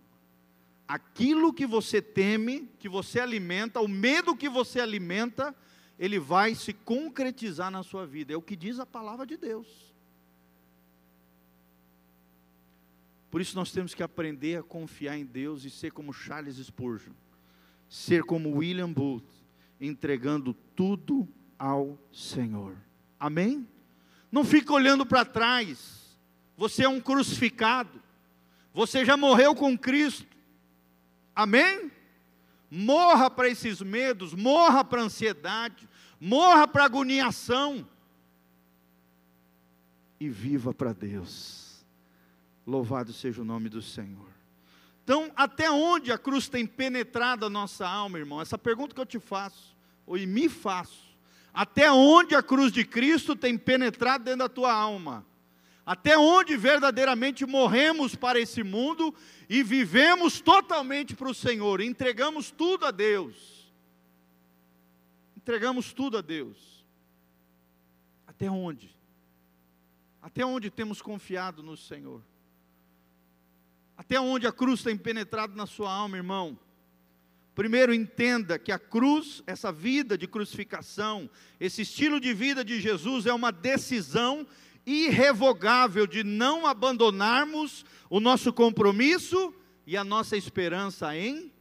Aquilo 0.87 1.53
que 1.53 1.67
você 1.67 2.01
teme, 2.01 2.71
que 2.79 2.89
você 2.89 3.19
alimenta, 3.19 3.81
o 3.81 3.89
medo 3.89 4.37
que 4.37 4.49
você 4.49 4.79
alimenta, 4.79 5.53
ele 5.99 6.21
vai 6.21 6.55
se 6.55 6.73
concretizar 6.73 7.69
na 7.69 7.83
sua 7.83 8.07
vida. 8.07 8.33
É 8.33 8.37
o 8.37 8.43
que 8.43 8.55
diz 8.55 8.79
a 8.79 8.87
palavra 8.87 9.27
de 9.27 9.37
Deus. 9.37 9.88
Por 13.31 13.41
isso 13.41 13.55
nós 13.57 13.71
temos 13.71 13.95
que 13.95 14.03
aprender 14.03 14.59
a 14.59 14.63
confiar 14.63 15.17
em 15.17 15.25
Deus 15.25 15.65
e 15.65 15.71
ser 15.71 15.93
como 15.93 16.13
Charles 16.13 16.57
Spurgeon, 16.57 17.13
ser 17.89 18.23
como 18.25 18.57
William 18.57 18.93
Booth, 18.93 19.27
entregando 19.81 20.55
tudo 20.75 21.29
ao 21.59 21.99
Senhor. 22.13 22.77
Amém? 23.21 23.67
Não 24.31 24.45
fique 24.45 24.73
olhando 24.73 25.05
para 25.05 25.25
trás. 25.25 26.19
Você 26.57 26.85
é 26.85 26.89
um 26.89 27.01
crucificado. 27.01 28.03
Você 28.73 29.05
já 29.05 29.17
morreu 29.17 29.55
com 29.55 29.77
Cristo. 29.77 30.37
Amém? 31.35 31.91
Morra 32.71 33.31
para 33.31 33.49
esses 33.49 33.81
medos, 33.81 34.35
morra 34.35 34.85
para 34.85 35.01
a 35.01 35.05
ansiedade, 35.05 35.89
morra 36.21 36.69
para 36.69 36.83
a 36.83 36.87
agoniação 36.87 37.89
e 40.21 40.29
viva 40.29 40.75
para 40.75 40.93
Deus. 40.93 41.68
Louvado 42.69 43.15
seja 43.15 43.41
o 43.41 43.47
nome 43.47 43.71
do 43.71 43.81
Senhor. 43.81 44.29
Então, 45.03 45.33
até 45.35 45.71
onde 45.71 46.13
a 46.13 46.19
cruz 46.19 46.51
tem 46.51 46.67
penetrado 46.67 47.47
a 47.47 47.49
nossa 47.49 47.89
alma, 47.89 48.19
irmão? 48.19 48.43
Essa 48.43 48.59
pergunta 48.59 48.95
que 48.95 49.01
eu 49.01 49.07
te 49.07 49.19
faço, 49.19 49.75
ou 50.07 50.19
me 50.19 50.51
faço. 50.51 51.17
Até 51.51 51.91
onde 51.91 52.35
a 52.35 52.43
cruz 52.43 52.71
de 52.71 52.85
Cristo 52.85 53.35
tem 53.35 53.57
penetrado 53.57 54.25
dentro 54.25 54.41
da 54.41 54.51
tua 54.51 54.71
alma? 54.71 55.25
Até 55.87 56.19
onde 56.19 56.59
verdadeiramente 56.59 57.47
morremos 57.47 58.15
para 58.15 58.39
esse 58.39 58.63
mundo 58.63 59.15
e 59.49 59.63
vivemos 59.63 60.39
totalmente 60.39 61.17
para 61.17 61.31
o 61.31 61.35
Senhor, 61.35 61.81
entregamos 61.81 62.51
tudo 62.51 62.85
a 62.85 62.91
Deus. 62.91 63.73
Entregamos 65.35 65.95
tudo 65.95 66.19
a 66.19 66.21
Deus. 66.21 66.85
Até 68.27 68.51
onde? 68.51 68.95
Até 70.21 70.45
onde 70.45 70.69
temos 70.71 71.01
confiado 71.01 71.63
no 71.63 71.75
Senhor? 71.75 72.21
Até 73.99 74.21
onde 74.21 74.47
a 74.47 74.53
cruz 74.53 74.81
tem 74.81 74.97
penetrado 74.97 75.57
na 75.57 75.67
sua 75.67 75.93
alma, 75.93 76.17
irmão? 76.17 76.57
Primeiro, 77.53 77.93
entenda 77.93 78.57
que 78.57 78.71
a 78.71 78.79
cruz, 78.79 79.43
essa 79.45 79.73
vida 79.73 80.17
de 80.17 80.29
crucificação, 80.29 81.29
esse 81.59 81.83
estilo 81.83 82.21
de 82.21 82.33
vida 82.33 82.65
de 82.65 82.81
Jesus 82.81 83.27
é 83.27 83.35
uma 83.35 83.51
decisão 83.51 84.47
irrevogável 84.87 86.07
de 86.07 86.23
não 86.23 86.65
abandonarmos 86.65 87.85
o 88.09 88.21
nosso 88.21 88.53
compromisso 88.53 89.53
e 89.85 89.97
a 89.97 90.05
nossa 90.05 90.37
esperança 90.37 91.17
em 91.17 91.53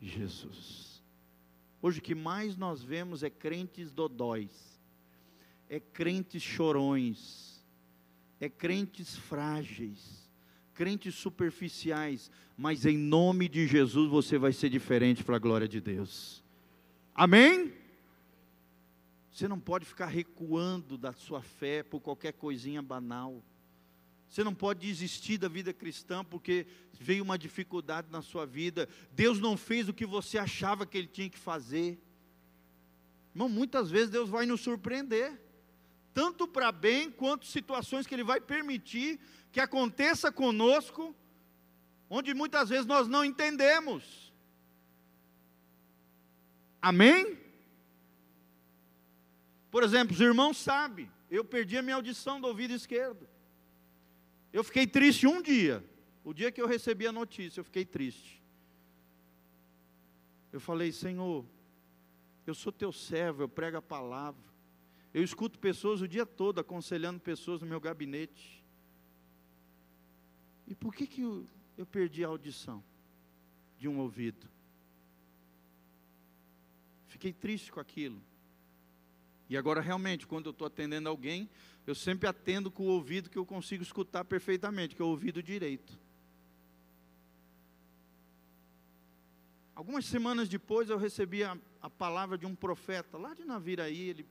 Jesus. 0.00 1.00
Hoje 1.80 2.00
o 2.00 2.02
que 2.02 2.14
mais 2.14 2.56
nós 2.56 2.82
vemos 2.82 3.22
é 3.22 3.30
crentes 3.30 3.92
dodóis, 3.92 4.80
é 5.68 5.78
crentes 5.78 6.42
chorões, 6.42 7.64
é 8.40 8.48
crentes 8.48 9.14
frágeis, 9.14 10.21
crentes 10.82 11.14
superficiais, 11.14 12.28
mas 12.56 12.84
em 12.84 12.98
nome 12.98 13.48
de 13.48 13.68
Jesus 13.68 14.10
você 14.10 14.36
vai 14.36 14.52
ser 14.52 14.68
diferente 14.68 15.22
para 15.22 15.36
a 15.36 15.38
glória 15.38 15.68
de 15.68 15.80
Deus. 15.80 16.42
Amém? 17.14 17.72
Você 19.30 19.46
não 19.46 19.60
pode 19.60 19.84
ficar 19.84 20.06
recuando 20.06 20.98
da 20.98 21.12
sua 21.12 21.40
fé 21.40 21.84
por 21.84 22.00
qualquer 22.00 22.32
coisinha 22.32 22.82
banal. 22.82 23.44
Você 24.28 24.42
não 24.42 24.52
pode 24.52 24.80
desistir 24.80 25.38
da 25.38 25.46
vida 25.46 25.72
cristã 25.72 26.24
porque 26.24 26.66
veio 26.98 27.22
uma 27.22 27.38
dificuldade 27.38 28.08
na 28.10 28.20
sua 28.20 28.44
vida. 28.44 28.88
Deus 29.12 29.38
não 29.38 29.56
fez 29.56 29.88
o 29.88 29.94
que 29.94 30.04
você 30.04 30.36
achava 30.36 30.84
que 30.84 30.98
Ele 30.98 31.06
tinha 31.06 31.30
que 31.30 31.38
fazer. 31.38 32.02
Irmão, 33.32 33.48
muitas 33.48 33.88
vezes 33.88 34.10
Deus 34.10 34.28
vai 34.28 34.46
nos 34.46 34.62
surpreender, 34.62 35.40
tanto 36.12 36.48
para 36.48 36.72
bem 36.72 37.08
quanto 37.08 37.46
situações 37.46 38.04
que 38.04 38.16
Ele 38.16 38.24
vai 38.24 38.40
permitir 38.40 39.20
que 39.52 39.60
aconteça 39.60 40.32
conosco, 40.32 41.14
onde 42.08 42.32
muitas 42.32 42.70
vezes 42.70 42.86
nós 42.86 43.06
não 43.06 43.22
entendemos. 43.22 44.32
Amém? 46.80 47.38
Por 49.70 49.82
exemplo, 49.82 50.14
os 50.14 50.20
irmãos 50.20 50.56
sabem, 50.56 51.10
eu 51.30 51.44
perdi 51.44 51.76
a 51.76 51.82
minha 51.82 51.96
audição 51.96 52.40
do 52.40 52.48
ouvido 52.48 52.72
esquerdo. 52.72 53.28
Eu 54.52 54.64
fiquei 54.64 54.86
triste 54.86 55.26
um 55.26 55.40
dia, 55.40 55.84
o 56.24 56.32
dia 56.32 56.50
que 56.50 56.60
eu 56.60 56.66
recebi 56.66 57.06
a 57.06 57.12
notícia, 57.12 57.60
eu 57.60 57.64
fiquei 57.64 57.84
triste. 57.84 58.42
Eu 60.50 60.60
falei, 60.60 60.92
Senhor, 60.92 61.44
eu 62.46 62.54
sou 62.54 62.72
teu 62.72 62.92
servo, 62.92 63.42
eu 63.42 63.48
prego 63.48 63.76
a 63.78 63.82
palavra. 63.82 64.42
Eu 65.14 65.22
escuto 65.22 65.58
pessoas 65.58 66.00
o 66.00 66.08
dia 66.08 66.24
todo 66.26 66.58
aconselhando 66.58 67.20
pessoas 67.20 67.60
no 67.60 67.66
meu 67.66 67.80
gabinete. 67.80 68.61
E 70.72 70.74
por 70.74 70.94
que, 70.94 71.06
que 71.06 71.20
eu, 71.20 71.44
eu 71.76 71.84
perdi 71.84 72.24
a 72.24 72.28
audição 72.28 72.82
de 73.78 73.86
um 73.86 73.98
ouvido? 73.98 74.48
Fiquei 77.08 77.30
triste 77.30 77.70
com 77.70 77.78
aquilo. 77.78 78.18
E 79.50 79.56
agora, 79.56 79.82
realmente, 79.82 80.26
quando 80.26 80.46
eu 80.46 80.50
estou 80.50 80.66
atendendo 80.66 81.10
alguém, 81.10 81.46
eu 81.86 81.94
sempre 81.94 82.26
atendo 82.26 82.70
com 82.70 82.84
o 82.84 82.86
ouvido 82.86 83.28
que 83.28 83.36
eu 83.36 83.44
consigo 83.44 83.82
escutar 83.82 84.24
perfeitamente, 84.24 84.96
que 84.96 85.02
é 85.02 85.04
o 85.04 85.08
ouvido 85.08 85.42
direito. 85.42 86.00
Algumas 89.74 90.06
semanas 90.06 90.48
depois 90.48 90.88
eu 90.88 90.96
recebi 90.96 91.44
a, 91.44 91.54
a 91.82 91.90
palavra 91.90 92.38
de 92.38 92.46
um 92.46 92.54
profeta 92.54 93.18
lá 93.18 93.34
de 93.34 93.44
Naviraí, 93.44 94.08
ele 94.08 94.26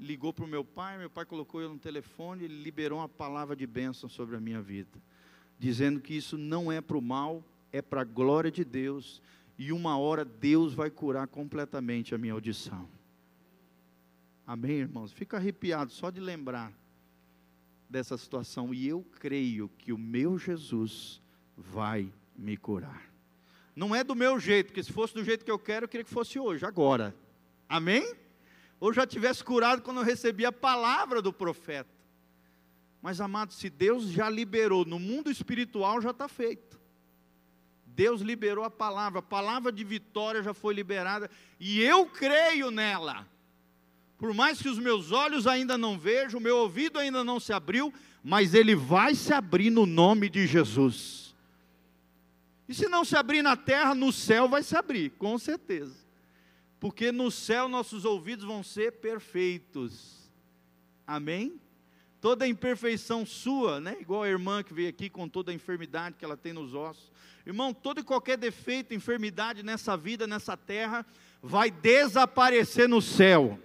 ligou 0.00 0.32
para 0.32 0.46
o 0.46 0.48
meu 0.48 0.64
pai, 0.64 0.96
meu 0.96 1.10
pai 1.10 1.26
colocou 1.26 1.60
eu 1.60 1.68
no 1.68 1.78
telefone, 1.78 2.44
ele 2.44 2.62
liberou 2.62 3.00
uma 3.00 3.08
palavra 3.10 3.54
de 3.54 3.66
bênção 3.66 4.08
sobre 4.08 4.36
a 4.36 4.40
minha 4.40 4.62
vida, 4.62 4.98
dizendo 5.58 6.00
que 6.00 6.14
isso 6.14 6.36
não 6.36 6.70
é 6.70 6.80
para 6.80 6.96
o 6.96 7.02
mal, 7.02 7.42
é 7.72 7.80
para 7.80 8.02
a 8.02 8.04
glória 8.04 8.50
de 8.50 8.64
Deus, 8.64 9.22
e 9.58 9.72
uma 9.72 9.98
hora 9.98 10.24
Deus 10.24 10.74
vai 10.74 10.90
curar 10.90 11.26
completamente 11.26 12.14
a 12.14 12.18
minha 12.18 12.32
audição. 12.32 12.88
Amém, 14.46 14.78
irmãos? 14.78 15.12
Fico 15.12 15.34
arrepiado 15.34 15.90
só 15.90 16.10
de 16.10 16.20
lembrar 16.20 16.72
dessa 17.88 18.16
situação. 18.16 18.72
E 18.72 18.86
eu 18.86 19.04
creio 19.18 19.68
que 19.78 19.92
o 19.92 19.98
meu 19.98 20.38
Jesus 20.38 21.20
vai 21.56 22.12
me 22.36 22.56
curar. 22.56 23.02
Não 23.74 23.94
é 23.94 24.04
do 24.04 24.14
meu 24.14 24.38
jeito, 24.38 24.68
porque 24.68 24.82
se 24.82 24.92
fosse 24.92 25.14
do 25.14 25.24
jeito 25.24 25.44
que 25.44 25.50
eu 25.50 25.58
quero, 25.58 25.84
eu 25.84 25.88
queria 25.88 26.04
que 26.04 26.10
fosse 26.10 26.38
hoje, 26.38 26.64
agora. 26.64 27.14
Amém? 27.68 28.14
Ou 28.78 28.92
já 28.92 29.06
tivesse 29.06 29.42
curado 29.42 29.82
quando 29.82 29.98
eu 29.98 30.04
recebi 30.04 30.44
a 30.44 30.52
palavra 30.52 31.20
do 31.20 31.32
profeta. 31.32 31.95
Mas, 33.06 33.20
amado, 33.20 33.52
se 33.52 33.70
Deus 33.70 34.08
já 34.08 34.28
liberou, 34.28 34.84
no 34.84 34.98
mundo 34.98 35.30
espiritual 35.30 36.00
já 36.02 36.10
está 36.10 36.26
feito. 36.26 36.76
Deus 37.86 38.20
liberou 38.20 38.64
a 38.64 38.68
palavra, 38.68 39.20
a 39.20 39.22
palavra 39.22 39.70
de 39.70 39.84
vitória 39.84 40.42
já 40.42 40.52
foi 40.52 40.74
liberada, 40.74 41.30
e 41.60 41.80
eu 41.80 42.06
creio 42.06 42.68
nela. 42.68 43.24
Por 44.18 44.34
mais 44.34 44.60
que 44.60 44.68
os 44.68 44.80
meus 44.80 45.12
olhos 45.12 45.46
ainda 45.46 45.78
não 45.78 45.96
vejam, 45.96 46.40
o 46.40 46.42
meu 46.42 46.56
ouvido 46.56 46.98
ainda 46.98 47.22
não 47.22 47.38
se 47.38 47.52
abriu, 47.52 47.94
mas 48.24 48.54
ele 48.54 48.74
vai 48.74 49.14
se 49.14 49.32
abrir 49.32 49.70
no 49.70 49.86
nome 49.86 50.28
de 50.28 50.44
Jesus. 50.44 51.32
E 52.68 52.74
se 52.74 52.88
não 52.88 53.04
se 53.04 53.16
abrir 53.16 53.40
na 53.40 53.54
terra, 53.54 53.94
no 53.94 54.12
céu 54.12 54.48
vai 54.48 54.64
se 54.64 54.76
abrir, 54.76 55.10
com 55.10 55.38
certeza. 55.38 55.94
Porque 56.80 57.12
no 57.12 57.30
céu 57.30 57.68
nossos 57.68 58.04
ouvidos 58.04 58.44
vão 58.44 58.64
ser 58.64 58.94
perfeitos. 58.94 60.28
Amém? 61.06 61.60
Toda 62.20 62.46
imperfeição 62.46 63.24
sua, 63.24 63.80
né? 63.80 63.96
Igual 64.00 64.22
a 64.22 64.28
irmã 64.28 64.62
que 64.62 64.74
veio 64.74 64.88
aqui 64.88 65.08
com 65.08 65.28
toda 65.28 65.50
a 65.50 65.54
enfermidade 65.54 66.16
que 66.18 66.24
ela 66.24 66.36
tem 66.36 66.52
nos 66.52 66.74
ossos. 66.74 67.12
Irmão, 67.46 67.72
todo 67.72 68.00
e 68.00 68.04
qualquer 68.04 68.36
defeito, 68.36 68.94
enfermidade 68.94 69.62
nessa 69.62 69.96
vida, 69.96 70.26
nessa 70.26 70.56
terra, 70.56 71.06
vai 71.42 71.70
desaparecer 71.70 72.88
no 72.88 73.00
céu 73.00 73.58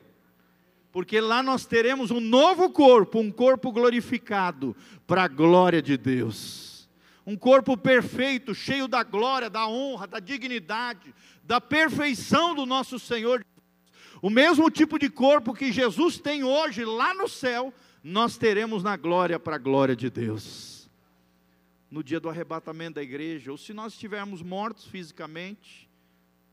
porque 0.92 1.22
lá 1.22 1.42
nós 1.42 1.66
teremos 1.66 2.12
um 2.12 2.20
novo 2.20 2.70
corpo, 2.70 3.20
um 3.20 3.32
corpo 3.32 3.72
glorificado, 3.72 4.76
para 5.08 5.24
a 5.24 5.28
glória 5.28 5.82
de 5.82 5.96
Deus. 5.98 6.90
Um 7.26 7.38
corpo 7.38 7.78
perfeito, 7.78 8.54
cheio 8.54 8.88
da 8.88 9.04
glória, 9.04 9.50
da 9.50 9.68
honra, 9.68 10.06
da 10.06 10.20
dignidade, 10.20 11.14
da 11.44 11.62
perfeição 11.62 12.54
do 12.54 12.66
nosso 12.66 13.00
Senhor. 13.00 13.46
O 14.22 14.30
mesmo 14.30 14.70
tipo 14.70 15.00
de 15.00 15.10
corpo 15.10 15.54
que 15.54 15.72
Jesus 15.72 16.20
tem 16.20 16.44
hoje 16.44 16.84
lá 16.84 17.14
no 17.14 17.28
céu, 17.30 17.74
nós 18.04 18.38
teremos 18.38 18.84
na 18.84 18.98
glória 18.98 19.40
para 19.40 19.56
a 19.56 19.60
glória 19.60 19.96
de 19.96 20.10
Deus. 20.10 20.90
No 21.90 22.04
dia 22.04 22.20
do 22.20 22.30
arrebatamento 22.30 22.96
da 22.96 23.04
igreja, 23.04 23.52
ou 23.52 23.58
se 23.58 23.74
nós 23.74 23.94
estivermos 23.94 24.42
mortos 24.42 24.86
fisicamente, 24.86 25.90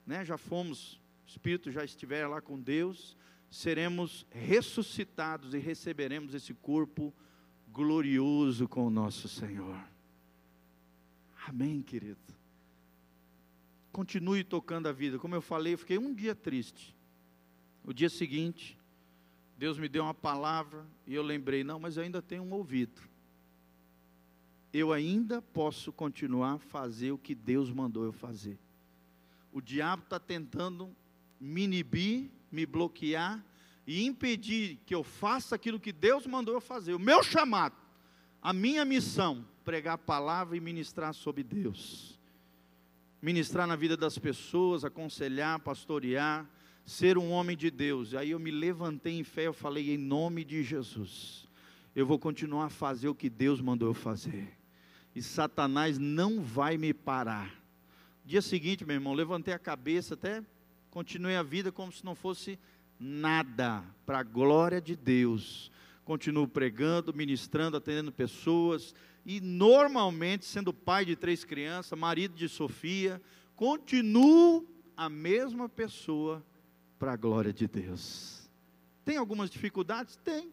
né, 0.07 0.25
já 0.25 0.37
fomos, 0.37 1.01
o 1.27 1.29
Espírito 1.29 1.71
já 1.71 1.85
estiver 1.85 2.27
lá 2.27 2.41
com 2.41 2.61
Deus, 2.61 3.17
seremos 3.51 4.27
ressuscitados 4.31 5.55
e 5.55 5.59
receberemos 5.59 6.35
esse 6.35 6.53
corpo 6.55 7.15
glorioso 7.73 8.69
com 8.69 8.87
o 8.87 8.91
nosso 8.91 9.29
Senhor. 9.29 9.79
Amém, 11.47 11.81
querido. 11.81 12.19
Continue 13.91 14.45
tocando 14.45 14.87
a 14.87 14.93
vida. 14.93 15.19
Como 15.19 15.35
eu 15.35 15.41
falei, 15.41 15.75
eu 15.75 15.79
fiquei 15.79 15.99
um 15.99 16.15
dia 16.15 16.35
triste. 16.35 16.95
O 17.85 17.93
dia 17.93 18.09
seguinte, 18.09 18.78
Deus 19.59 19.79
me 19.79 19.89
deu 19.89 20.05
uma 20.05 20.15
palavra 20.15 20.87
e 21.07 21.15
eu 21.15 21.23
lembrei: 21.23 21.63
não, 21.63 21.79
mas 21.79 21.99
eu 21.99 22.03
ainda 22.03 22.23
tenho 22.23 22.43
um 22.43 22.53
ouvido. 22.53 23.03
Eu 24.73 24.93
ainda 24.93 25.43
posso 25.43 25.93
continuar 25.93 26.55
a 26.55 26.59
fazer 26.59 27.13
o 27.13 27.19
que 27.19 27.35
Deus 27.35 27.71
mandou 27.71 28.05
eu 28.05 28.13
fazer. 28.13 28.59
O 29.53 29.61
diabo 29.61 30.05
está 30.05 30.19
tentando 30.19 30.95
me 31.41 31.65
inibir 31.65 32.31
me 32.51 32.67
bloquear 32.67 33.45
e 33.87 34.05
impedir 34.05 34.79
que 34.85 34.95
eu 34.95 35.03
faça 35.03 35.55
aquilo 35.55 35.81
que 35.81 35.93
Deus 35.93 36.27
mandou 36.27 36.55
eu 36.55 36.61
fazer. 36.61 36.95
O 36.95 36.99
meu 36.99 37.23
chamado, 37.23 37.77
a 38.43 38.53
minha 38.53 38.85
missão, 38.85 39.45
pregar 39.65 39.95
a 39.95 39.99
palavra 39.99 40.57
e 40.57 40.61
ministrar 40.61 41.15
sobre 41.15 41.43
Deus. 41.43 42.19
Ministrar 43.21 43.67
na 43.67 43.77
vida 43.77 43.97
das 43.97 44.19
pessoas, 44.19 44.85
aconselhar, 44.85 45.59
pastorear, 45.61 46.49
ser 46.89 47.19
um 47.19 47.31
homem 47.31 47.57
de 47.57 47.71
Deus. 47.71 48.15
Aí 48.15 48.31
eu 48.31 48.39
me 48.39 48.51
levantei 48.51 49.19
em 49.19 49.25
fé, 49.25 49.47
eu 49.47 49.53
falei 49.53 49.95
em 49.95 49.99
nome 49.99 50.45
de 50.45 50.63
Jesus. 50.63 51.47
Eu 51.95 52.07
vou 52.07 52.19
continuar 52.19 52.67
a 52.67 52.71
fazer 52.71 53.09
o 53.09 53.15
que 53.15 53.29
Deus 53.29 53.61
mandou 53.61 53.89
eu 53.89 53.95
fazer. 53.95 54.57
E 55.15 55.23
Satanás 55.23 55.99
não 55.99 56.41
vai 56.41 56.77
me 56.77 56.95
parar. 56.95 57.55
Dia 58.25 58.43
seguinte, 58.43 58.85
meu 58.85 58.95
irmão, 58.95 59.15
levantei 59.15 59.55
a 59.55 59.59
cabeça 59.59 60.15
até 60.15 60.43
Continuei 60.91 61.37
a 61.37 61.43
vida 61.43 61.71
como 61.71 61.93
se 61.93 62.05
não 62.05 62.15
fosse 62.15 62.59
nada, 62.99 63.85
para 64.07 64.21
a 64.21 64.23
glória 64.23 64.81
de 64.81 64.97
Deus. 64.97 65.71
Continuo 66.05 66.49
pregando, 66.49 67.13
ministrando, 67.13 67.77
atendendo 67.77 68.11
pessoas 68.11 68.95
e 69.25 69.41
normalmente 69.41 70.47
sendo 70.47 70.73
pai 70.73 71.05
de 71.05 71.15
três 71.15 71.45
crianças, 71.45 71.99
marido 71.99 72.35
de 72.35 72.49
Sofia, 72.49 73.21
continuo 73.55 74.67
a 74.97 75.09
mesma 75.09 75.69
pessoa 75.69 76.45
para 76.99 77.13
a 77.13 77.17
glória 77.17 77.53
de 77.53 77.67
Deus. 77.67 78.49
Tem 79.05 79.17
algumas 79.17 79.51
dificuldades? 79.51 80.17
Tem. 80.17 80.53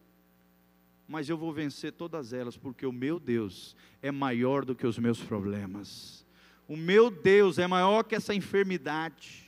Mas 1.08 1.28
eu 1.28 1.36
vou 1.36 1.52
vencer 1.52 1.92
todas 1.92 2.32
elas, 2.32 2.56
porque 2.56 2.86
o 2.86 2.92
meu 2.92 3.20
Deus 3.20 3.76
é 4.02 4.10
maior 4.10 4.64
do 4.64 4.74
que 4.74 4.86
os 4.86 4.98
meus 4.98 5.20
problemas. 5.22 6.26
O 6.66 6.76
meu 6.76 7.10
Deus 7.10 7.58
é 7.58 7.66
maior 7.66 8.02
que 8.02 8.14
essa 8.14 8.34
enfermidade 8.34 9.46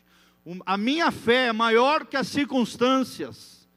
a 0.64 0.76
minha 0.76 1.11
fé 1.11 1.48
é 1.48 1.52
maior 1.52 2.06
que 2.06 2.16
as 2.16 2.28
circunstâncias. 2.28 3.68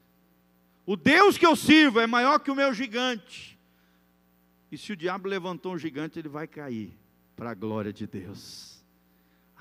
O 0.85 0.95
Deus 0.95 1.37
que 1.37 1.45
eu 1.45 1.55
sirvo 1.55 1.99
é 1.99 2.07
maior 2.07 2.39
que 2.39 2.51
o 2.51 2.55
meu 2.55 2.73
gigante. 2.73 3.59
E 4.71 4.77
se 4.77 4.93
o 4.93 4.95
diabo 4.95 5.27
levantou 5.27 5.73
um 5.73 5.77
gigante, 5.77 6.17
ele 6.17 6.29
vai 6.29 6.47
cair 6.47 6.97
para 7.35 7.51
a 7.51 7.53
glória 7.53 7.91
de 7.91 8.07
Deus. 8.07 8.80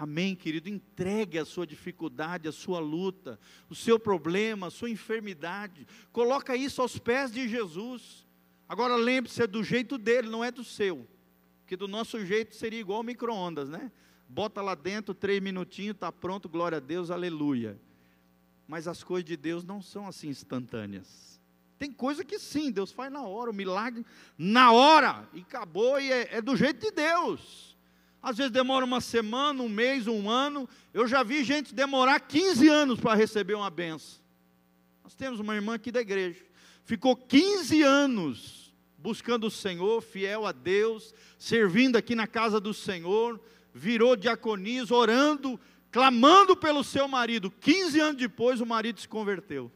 Amém, 0.00 0.34
querido? 0.34 0.66
Entregue 0.66 1.38
a 1.38 1.44
sua 1.44 1.66
dificuldade, 1.66 2.48
a 2.48 2.52
sua 2.52 2.80
luta, 2.80 3.38
o 3.68 3.74
seu 3.74 3.98
problema, 3.98 4.68
a 4.68 4.70
sua 4.70 4.88
enfermidade. 4.88 5.86
Coloca 6.10 6.56
isso 6.56 6.80
aos 6.80 6.98
pés 6.98 7.30
de 7.30 7.46
Jesus. 7.46 8.26
Agora 8.66 8.96
lembre-se, 8.96 9.42
é 9.42 9.46
do 9.46 9.62
jeito 9.62 9.98
dele, 9.98 10.26
não 10.30 10.42
é 10.42 10.50
do 10.50 10.64
seu. 10.64 11.06
Porque 11.58 11.76
do 11.76 11.86
nosso 11.86 12.24
jeito 12.24 12.56
seria 12.56 12.80
igual 12.80 13.02
micro-ondas, 13.02 13.68
né? 13.68 13.92
Bota 14.26 14.62
lá 14.62 14.74
dentro, 14.74 15.12
três 15.12 15.38
minutinhos, 15.42 15.96
está 15.96 16.10
pronto, 16.10 16.48
glória 16.48 16.78
a 16.78 16.80
Deus, 16.80 17.10
aleluia. 17.10 17.78
Mas 18.66 18.88
as 18.88 19.04
coisas 19.04 19.26
de 19.26 19.36
Deus 19.36 19.64
não 19.64 19.82
são 19.82 20.06
assim 20.06 20.28
instantâneas. 20.28 21.38
Tem 21.78 21.92
coisa 21.92 22.24
que 22.24 22.38
sim, 22.38 22.70
Deus 22.70 22.90
faz 22.90 23.12
na 23.12 23.20
hora, 23.20 23.50
o 23.50 23.54
milagre 23.54 24.06
na 24.38 24.72
hora, 24.72 25.28
e 25.34 25.40
acabou, 25.40 26.00
e 26.00 26.10
é, 26.10 26.36
é 26.36 26.40
do 26.40 26.56
jeito 26.56 26.80
de 26.80 26.90
Deus. 26.90 27.69
Às 28.22 28.36
vezes 28.36 28.52
demora 28.52 28.84
uma 28.84 29.00
semana, 29.00 29.62
um 29.62 29.68
mês, 29.68 30.06
um 30.06 30.28
ano. 30.28 30.68
Eu 30.92 31.06
já 31.06 31.22
vi 31.22 31.42
gente 31.42 31.74
demorar 31.74 32.20
15 32.20 32.68
anos 32.68 33.00
para 33.00 33.14
receber 33.14 33.54
uma 33.54 33.70
benção. 33.70 34.20
Nós 35.02 35.14
temos 35.14 35.40
uma 35.40 35.54
irmã 35.54 35.74
aqui 35.74 35.90
da 35.90 36.00
igreja, 36.00 36.44
ficou 36.84 37.16
15 37.16 37.82
anos 37.82 38.60
buscando 38.98 39.46
o 39.46 39.50
Senhor, 39.50 40.02
fiel 40.02 40.46
a 40.46 40.52
Deus, 40.52 41.14
servindo 41.38 41.96
aqui 41.96 42.14
na 42.14 42.26
casa 42.26 42.60
do 42.60 42.74
Senhor, 42.74 43.40
virou 43.72 44.14
diaconisa, 44.14 44.94
orando, 44.94 45.58
clamando 45.90 46.54
pelo 46.56 46.84
seu 46.84 47.08
marido. 47.08 47.50
15 47.50 48.00
anos 48.00 48.16
depois, 48.16 48.60
o 48.60 48.66
marido 48.66 49.00
se 49.00 49.08
converteu. 49.08 49.72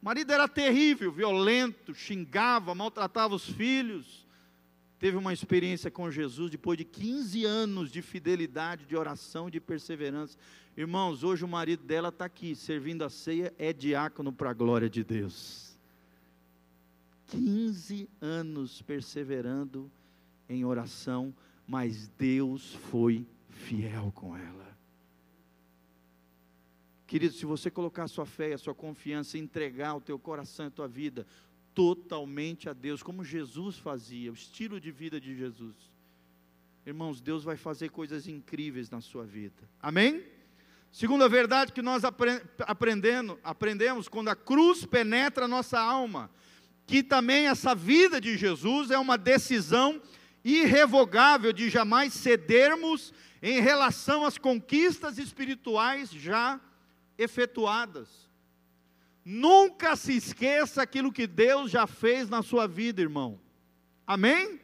O 0.00 0.04
marido 0.04 0.32
era 0.32 0.46
terrível, 0.46 1.10
violento, 1.10 1.92
xingava, 1.92 2.74
maltratava 2.74 3.34
os 3.34 3.44
filhos. 3.44 4.27
Teve 4.98 5.16
uma 5.16 5.32
experiência 5.32 5.90
com 5.90 6.10
Jesus 6.10 6.50
depois 6.50 6.76
de 6.76 6.84
15 6.84 7.44
anos 7.44 7.90
de 7.90 8.02
fidelidade, 8.02 8.84
de 8.84 8.96
oração, 8.96 9.48
de 9.48 9.60
perseverança. 9.60 10.36
Irmãos, 10.76 11.22
hoje 11.22 11.44
o 11.44 11.48
marido 11.48 11.84
dela 11.84 12.08
está 12.08 12.24
aqui, 12.24 12.54
servindo 12.56 13.04
a 13.04 13.10
ceia, 13.10 13.54
é 13.58 13.72
diácono 13.72 14.32
para 14.32 14.50
a 14.50 14.54
glória 14.54 14.90
de 14.90 15.04
Deus. 15.04 15.78
15 17.28 18.08
anos 18.20 18.82
perseverando 18.82 19.90
em 20.48 20.64
oração, 20.64 21.32
mas 21.66 22.08
Deus 22.18 22.74
foi 22.90 23.24
fiel 23.50 24.10
com 24.14 24.36
ela. 24.36 24.66
Querido, 27.06 27.34
se 27.34 27.46
você 27.46 27.70
colocar 27.70 28.04
a 28.04 28.08
sua 28.08 28.26
fé, 28.26 28.52
a 28.52 28.58
sua 28.58 28.74
confiança, 28.74 29.38
entregar 29.38 29.94
o 29.94 30.00
teu 30.00 30.18
coração 30.18 30.66
e 30.66 30.68
a 30.68 30.70
tua 30.70 30.88
vida 30.88 31.26
totalmente 31.78 32.68
a 32.68 32.72
Deus, 32.72 33.04
como 33.04 33.24
Jesus 33.24 33.78
fazia, 33.78 34.32
o 34.32 34.34
estilo 34.34 34.80
de 34.80 34.90
vida 34.90 35.20
de 35.20 35.36
Jesus. 35.36 35.76
Irmãos, 36.84 37.20
Deus 37.20 37.44
vai 37.44 37.56
fazer 37.56 37.90
coisas 37.90 38.26
incríveis 38.26 38.90
na 38.90 39.00
sua 39.00 39.24
vida. 39.24 39.70
Amém? 39.80 40.24
Segunda 40.90 41.28
verdade 41.28 41.72
que 41.72 41.80
nós 41.80 42.02
aprendendo, 42.66 43.38
aprendemos 43.44 44.08
quando 44.08 44.26
a 44.26 44.34
cruz 44.34 44.84
penetra 44.84 45.44
a 45.44 45.48
nossa 45.48 45.78
alma, 45.78 46.28
que 46.84 47.00
também 47.00 47.46
essa 47.46 47.76
vida 47.76 48.20
de 48.20 48.36
Jesus 48.36 48.90
é 48.90 48.98
uma 48.98 49.16
decisão 49.16 50.02
irrevogável 50.44 51.52
de 51.52 51.70
jamais 51.70 52.12
cedermos 52.12 53.14
em 53.40 53.60
relação 53.60 54.24
às 54.24 54.36
conquistas 54.36 55.16
espirituais 55.16 56.10
já 56.10 56.60
efetuadas. 57.16 58.27
Nunca 59.30 59.94
se 59.94 60.16
esqueça 60.16 60.80
aquilo 60.80 61.12
que 61.12 61.26
Deus 61.26 61.70
já 61.70 61.86
fez 61.86 62.30
na 62.30 62.42
sua 62.42 62.66
vida, 62.66 63.02
irmão. 63.02 63.38
Amém? 64.06 64.58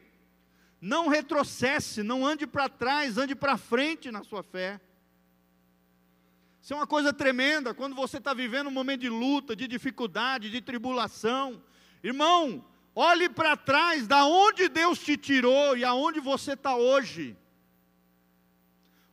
Não 0.81 1.07
retrocesse, 1.07 2.01
não 2.01 2.25
ande 2.25 2.47
para 2.47 2.67
trás, 2.67 3.19
ande 3.19 3.35
para 3.35 3.57
frente 3.57 4.11
na 4.11 4.23
sua 4.23 4.41
fé. 4.41 4.81
Isso 6.59 6.73
é 6.73 6.77
uma 6.77 6.87
coisa 6.87 7.13
tremenda 7.13 7.75
quando 7.75 7.95
você 7.95 8.17
está 8.17 8.33
vivendo 8.33 8.65
um 8.65 8.71
momento 8.71 9.01
de 9.01 9.09
luta, 9.09 9.55
de 9.55 9.67
dificuldade, 9.67 10.49
de 10.49 10.59
tribulação. 10.61 11.61
Irmão, 12.03 12.65
olhe 12.95 13.29
para 13.29 13.55
trás, 13.55 14.07
da 14.07 14.25
onde 14.25 14.67
Deus 14.67 14.97
te 14.97 15.15
tirou 15.15 15.77
e 15.77 15.85
aonde 15.85 16.19
você 16.19 16.53
está 16.53 16.75
hoje. 16.75 17.37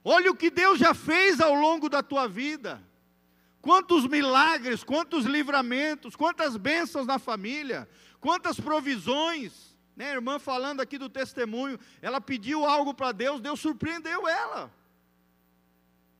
Olhe 0.03 0.31
o 0.31 0.35
que 0.35 0.49
Deus 0.49 0.79
já 0.79 0.95
fez 0.95 1.43
ao 1.43 1.53
longo 1.55 1.91
da 1.91 2.03
tua 2.03 2.27
vida. 2.27 2.83
Quantos 3.63 4.09
milagres, 4.09 4.83
quantos 4.83 5.25
livramentos, 5.25 6.17
quantas 6.17 6.57
bênçãos 6.57 7.07
na 7.07 7.21
família, 7.21 7.89
quantas 8.21 8.59
provisões. 8.59 9.71
Né, 9.95 10.11
a 10.11 10.15
irmã 10.15 10.39
falando 10.39 10.81
aqui 10.81 10.99
do 10.99 11.09
testemunho, 11.09 11.79
ela 12.01 12.21
pediu 12.21 12.67
algo 12.67 12.93
para 12.93 13.13
Deus, 13.13 13.41
Deus 13.41 13.61
surpreendeu 13.61 14.27
ela. 14.27 14.73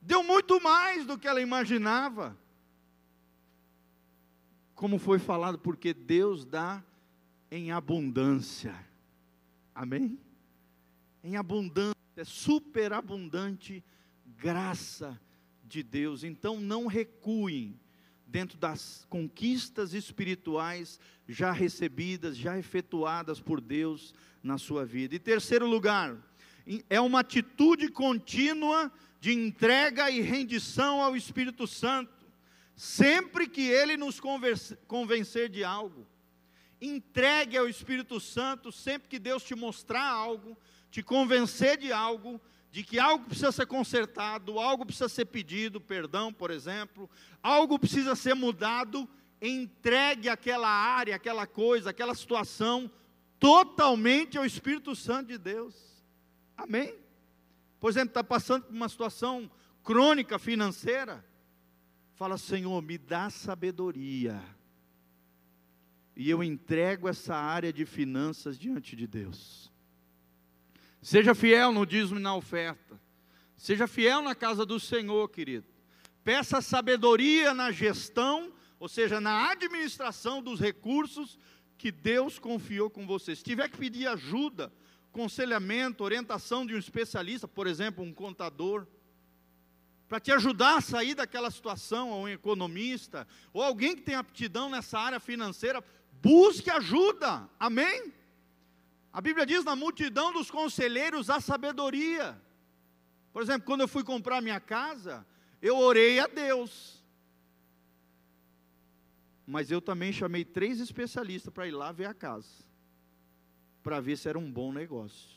Deu 0.01 0.23
muito 0.23 0.61
mais 0.61 1.05
do 1.05 1.19
que 1.19 1.27
ela 1.27 1.41
imaginava. 1.41 2.39
Como 4.75 4.99
foi 4.99 5.19
falado, 5.19 5.59
porque 5.59 5.93
Deus 5.93 6.45
dá 6.45 6.83
em 7.51 7.73
abundância. 7.73 8.75
Amém? 9.75 10.17
Em 11.25 11.37
abundância, 11.37 11.97
superabundante 12.25 13.83
graça 14.37 15.21
de 15.73 15.83
Deus. 15.83 16.23
Então 16.23 16.61
não 16.61 16.87
recuem 16.87 17.79
dentro 18.27 18.57
das 18.57 19.07
conquistas 19.11 19.93
espirituais 19.93 20.99
já 21.29 21.53
recebidas, 21.53 22.37
já 22.37 22.59
efetuadas 22.59 23.41
por 23.41 23.61
Deus 23.61 24.15
na 24.43 24.59
sua 24.59 24.85
vida. 24.85 25.15
E 25.15 25.19
terceiro 25.19 25.67
lugar, 25.67 26.17
é 26.89 27.01
uma 27.01 27.21
atitude 27.21 27.89
contínua 27.89 28.93
de 29.21 29.33
entrega 29.33 30.11
e 30.11 30.21
rendição 30.21 31.01
ao 31.01 31.17
Espírito 31.17 31.67
Santo, 31.67 32.27
sempre 32.75 33.47
que 33.47 33.63
ele 33.63 33.97
nos 33.97 34.21
convencer 34.87 35.49
de 35.49 35.63
algo. 35.63 36.07
Entregue 36.81 37.57
ao 37.57 37.69
Espírito 37.69 38.19
Santo 38.19 38.73
sempre 38.73 39.09
que 39.09 39.19
Deus 39.19 39.45
te 39.45 39.55
mostrar 39.55 40.09
algo, 40.09 40.57
te 40.91 41.03
convencer 41.03 41.77
de 41.77 41.93
algo, 41.93 42.41
de 42.73 42.83
que 42.83 42.99
algo 42.99 43.27
precisa 43.27 43.53
ser 43.53 43.67
consertado, 43.67 44.59
algo 44.59 44.87
precisa 44.87 45.07
ser 45.07 45.27
pedido, 45.27 45.79
perdão, 45.79 46.33
por 46.33 46.51
exemplo, 46.51 47.09
algo 47.43 47.79
precisa 47.79 48.17
ser 48.17 48.33
mudado, 48.35 49.07
entregue 49.43 50.31
aquela 50.31 50.71
área, 50.71 51.15
aquela 51.15 51.47
coisa, 51.47 51.91
aquela 51.91 52.15
situação 52.15 52.91
totalmente 53.39 54.39
ao 54.39 54.47
Espírito 54.47 54.97
Santo 54.97 55.29
de 55.29 55.37
Deus. 55.37 55.75
Amém? 56.57 56.95
Por 57.79 57.91
exemplo, 57.91 58.09
está 58.09 58.25
passando 58.25 58.65
por 58.65 58.75
uma 58.75 58.89
situação 58.89 59.51
crônica 59.85 60.39
financeira, 60.39 61.23
fala, 62.15 62.39
Senhor, 62.39 62.81
me 62.81 62.97
dá 62.97 63.29
sabedoria. 63.29 64.43
E 66.17 66.31
eu 66.31 66.43
entrego 66.43 67.07
essa 67.07 67.35
área 67.35 67.71
de 67.71 67.85
finanças 67.85 68.59
diante 68.59 68.97
de 68.97 69.07
Deus. 69.07 69.72
Seja 71.03 71.35
fiel 71.35 71.73
no 71.73 71.85
dízimo 71.85 72.21
e 72.21 72.23
na 72.23 72.37
oferta. 72.37 72.99
Seja 73.57 73.89
fiel 73.89 74.23
na 74.23 74.37
casa 74.37 74.65
do 74.65 74.79
Senhor, 74.79 75.29
querido. 75.29 75.67
Peça 76.23 76.61
sabedoria 76.61 77.53
na 77.53 77.73
gestão, 77.73 78.53
ou 78.79 78.89
seja, 78.89 79.21
na 79.21 79.51
administração 79.51 80.41
dos 80.41 80.61
recursos 80.61 81.37
que 81.77 81.91
Deus 81.91 82.39
confiou 82.39 82.89
com 82.89 83.05
você. 83.05 83.35
Se 83.35 83.43
tiver 83.43 83.69
que 83.69 83.77
pedir 83.77 84.07
ajuda, 84.07 84.73
conselhamento, 85.11 86.05
orientação 86.05 86.65
de 86.65 86.73
um 86.73 86.79
especialista, 86.79 87.49
por 87.49 87.67
exemplo, 87.67 88.05
um 88.05 88.15
contador, 88.15 88.87
para 90.09 90.21
te 90.21 90.31
ajudar 90.31 90.77
a 90.77 90.81
sair 90.81 91.17
daquela 91.17 91.51
situação, 91.51 92.11
ou 92.11 92.25
um 92.25 92.29
economista, 92.29 93.27
ou 93.53 93.61
alguém 93.61 93.97
que 93.97 94.03
tem 94.03 94.15
aptidão 94.15 94.71
nessa 94.71 95.01
área 95.01 95.19
financeira, 95.19 95.83
busque 96.23 96.71
ajuda. 96.71 97.49
Amém? 97.59 98.13
A 99.13 99.21
Bíblia 99.21 99.45
diz: 99.45 99.65
na 99.65 99.77
multidão 99.77 100.33
dos 100.33 100.51
conselheiros 100.51 101.29
há 101.29 101.41
sabedoria. 101.41 102.41
Por 103.33 103.43
exemplo, 103.43 103.67
quando 103.67 103.83
eu 103.83 103.89
fui 103.89 104.05
comprar 104.05 104.41
minha 104.41 104.61
casa, 104.61 105.27
eu 105.61 105.77
orei 105.79 106.21
a 106.21 106.27
Deus. 106.27 107.03
Mas 109.47 109.71
eu 109.71 109.81
também 109.81 110.13
chamei 110.13 110.45
três 110.45 110.81
especialistas 110.81 111.53
para 111.53 111.67
ir 111.67 111.73
lá 111.73 111.93
ver 111.93 112.07
a 112.07 112.15
casa 112.15 112.73
para 113.83 114.01
ver 114.01 114.17
se 114.17 114.29
era 114.29 114.39
um 114.39 114.51
bom 114.51 114.73
negócio. 114.73 115.31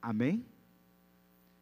Amém? 0.00 0.46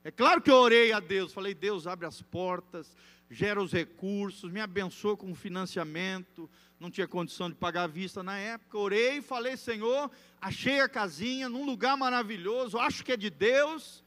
É 0.04 0.10
claro 0.10 0.42
que 0.42 0.50
eu 0.50 0.56
orei 0.56 0.92
a 0.92 1.00
Deus, 1.00 1.32
falei: 1.32 1.54
Deus, 1.54 1.86
abre 1.86 2.06
as 2.06 2.20
portas, 2.20 2.96
gera 3.30 3.62
os 3.62 3.72
recursos, 3.72 4.50
me 4.50 4.60
abençoa 4.60 5.16
com 5.16 5.34
financiamento. 5.34 6.50
Não 6.82 6.90
tinha 6.90 7.06
condição 7.06 7.48
de 7.48 7.54
pagar 7.54 7.84
a 7.84 7.86
vista 7.86 8.24
na 8.24 8.36
época. 8.36 8.76
Orei 8.76 9.22
falei: 9.22 9.56
Senhor, 9.56 10.10
achei 10.40 10.80
a 10.80 10.88
casinha 10.88 11.48
num 11.48 11.64
lugar 11.64 11.96
maravilhoso, 11.96 12.76
acho 12.76 13.04
que 13.04 13.12
é 13.12 13.16
de 13.16 13.30
Deus. 13.30 14.04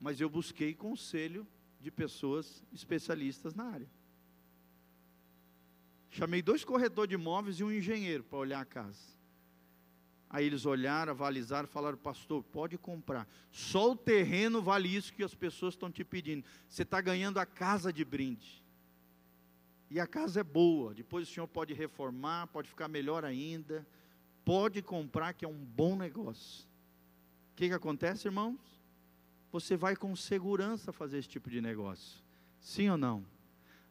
Mas 0.00 0.20
eu 0.20 0.28
busquei 0.28 0.74
conselho 0.74 1.46
de 1.80 1.88
pessoas 1.92 2.64
especialistas 2.72 3.54
na 3.54 3.66
área. 3.66 3.88
Chamei 6.10 6.42
dois 6.42 6.64
corretores 6.64 7.10
de 7.10 7.14
imóveis 7.14 7.60
e 7.60 7.62
um 7.62 7.70
engenheiro 7.70 8.24
para 8.24 8.40
olhar 8.40 8.60
a 8.60 8.64
casa. 8.64 9.16
Aí 10.28 10.44
eles 10.46 10.66
olharam, 10.66 11.12
avalizaram, 11.12 11.68
falaram, 11.68 11.96
pastor, 11.96 12.42
pode 12.42 12.76
comprar. 12.76 13.24
Só 13.52 13.92
o 13.92 13.96
terreno 13.96 14.60
vale 14.60 14.92
isso 14.92 15.12
que 15.12 15.22
as 15.22 15.32
pessoas 15.32 15.74
estão 15.74 15.92
te 15.92 16.02
pedindo. 16.02 16.44
Você 16.68 16.82
está 16.82 17.00
ganhando 17.00 17.38
a 17.38 17.46
casa 17.46 17.92
de 17.92 18.04
brinde. 18.04 18.66
E 19.90 19.98
a 19.98 20.06
casa 20.06 20.40
é 20.40 20.44
boa, 20.44 20.92
depois 20.92 21.28
o 21.28 21.32
senhor 21.32 21.46
pode 21.46 21.72
reformar, 21.72 22.46
pode 22.48 22.68
ficar 22.68 22.88
melhor 22.88 23.24
ainda, 23.24 23.86
pode 24.44 24.82
comprar, 24.82 25.32
que 25.32 25.44
é 25.44 25.48
um 25.48 25.64
bom 25.64 25.96
negócio. 25.96 26.66
O 27.52 27.56
que, 27.56 27.68
que 27.68 27.74
acontece, 27.74 28.28
irmãos? 28.28 28.58
Você 29.50 29.76
vai 29.76 29.96
com 29.96 30.14
segurança 30.14 30.92
fazer 30.92 31.18
esse 31.18 31.28
tipo 31.28 31.48
de 31.48 31.60
negócio. 31.60 32.22
Sim 32.60 32.90
ou 32.90 32.98
não? 32.98 33.24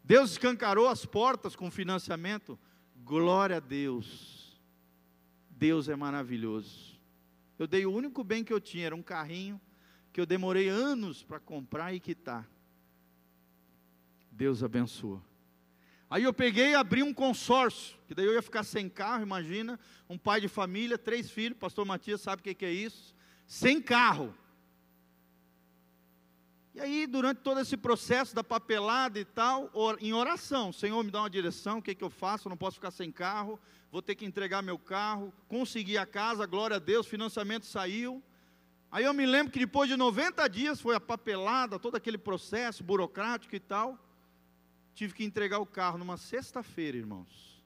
Deus 0.03 0.31
escancarou 0.31 0.87
as 0.87 1.05
portas 1.05 1.55
com 1.55 1.69
financiamento. 1.71 2.57
Glória 3.03 3.57
a 3.57 3.59
Deus. 3.59 4.61
Deus 5.49 5.89
é 5.89 5.95
maravilhoso. 5.95 6.99
Eu 7.57 7.65
dei 7.65 7.85
o 7.85 7.91
único 7.91 8.23
bem 8.23 8.43
que 8.43 8.53
eu 8.53 8.61
tinha, 8.61 8.85
era 8.85 8.95
um 8.95 9.01
carrinho 9.01 9.59
que 10.13 10.21
eu 10.21 10.25
demorei 10.25 10.69
anos 10.69 11.23
para 11.23 11.39
comprar 11.39 11.93
e 11.93 11.99
quitar. 11.99 12.47
Deus 14.31 14.63
abençoa. 14.63 15.21
Aí 16.09 16.23
eu 16.23 16.33
peguei 16.33 16.69
e 16.69 16.75
abri 16.75 17.03
um 17.03 17.13
consórcio, 17.13 17.97
que 18.07 18.15
daí 18.15 18.25
eu 18.25 18.33
ia 18.33 18.41
ficar 18.41 18.63
sem 18.63 18.87
carro, 18.87 19.23
imagina, 19.23 19.77
um 20.09 20.17
pai 20.17 20.39
de 20.39 20.47
família, 20.47 20.97
três 20.97 21.29
filhos, 21.29 21.57
pastor 21.57 21.85
Matias 21.85 22.21
sabe 22.21 22.39
o 22.39 22.43
que, 22.43 22.53
que 22.53 22.65
é 22.65 22.71
isso, 22.71 23.13
sem 23.45 23.81
carro. 23.81 24.33
E 26.73 26.79
aí, 26.79 27.07
durante 27.07 27.39
todo 27.39 27.59
esse 27.59 27.75
processo 27.75 28.35
da 28.35 28.43
papelada 28.43 29.19
e 29.19 29.25
tal, 29.25 29.69
em 29.99 30.13
oração, 30.13 30.71
Senhor, 30.71 31.03
me 31.03 31.09
dá 31.09 31.21
uma 31.21 31.29
direção, 31.29 31.79
o 31.79 31.81
que, 31.81 31.95
que 31.95 32.03
eu 32.03 32.09
faço? 32.09 32.47
Eu 32.47 32.51
não 32.51 32.57
posso 32.57 32.75
ficar 32.75 32.91
sem 32.91 33.11
carro, 33.11 33.59
vou 33.91 34.01
ter 34.01 34.15
que 34.15 34.25
entregar 34.25 34.61
meu 34.61 34.77
carro, 34.77 35.33
consegui 35.47 35.97
a 35.97 36.05
casa, 36.05 36.45
glória 36.45 36.75
a 36.75 36.79
Deus, 36.79 37.07
financiamento 37.07 37.65
saiu. 37.65 38.23
Aí 38.91 39.03
eu 39.03 39.13
me 39.13 39.25
lembro 39.25 39.51
que 39.51 39.59
depois 39.59 39.89
de 39.89 39.97
90 39.97 40.47
dias 40.47 40.79
foi 40.79 40.95
a 40.95 40.99
papelada, 40.99 41.79
todo 41.79 41.95
aquele 41.95 42.17
processo 42.17 42.83
burocrático 42.83 43.55
e 43.55 43.59
tal. 43.59 43.99
Tive 44.97 45.13
que 45.13 45.23
entregar 45.23 45.59
o 45.59 45.65
carro 45.67 45.99
numa 45.99 46.17
sexta-feira, 46.17 46.97
irmãos. 46.97 47.63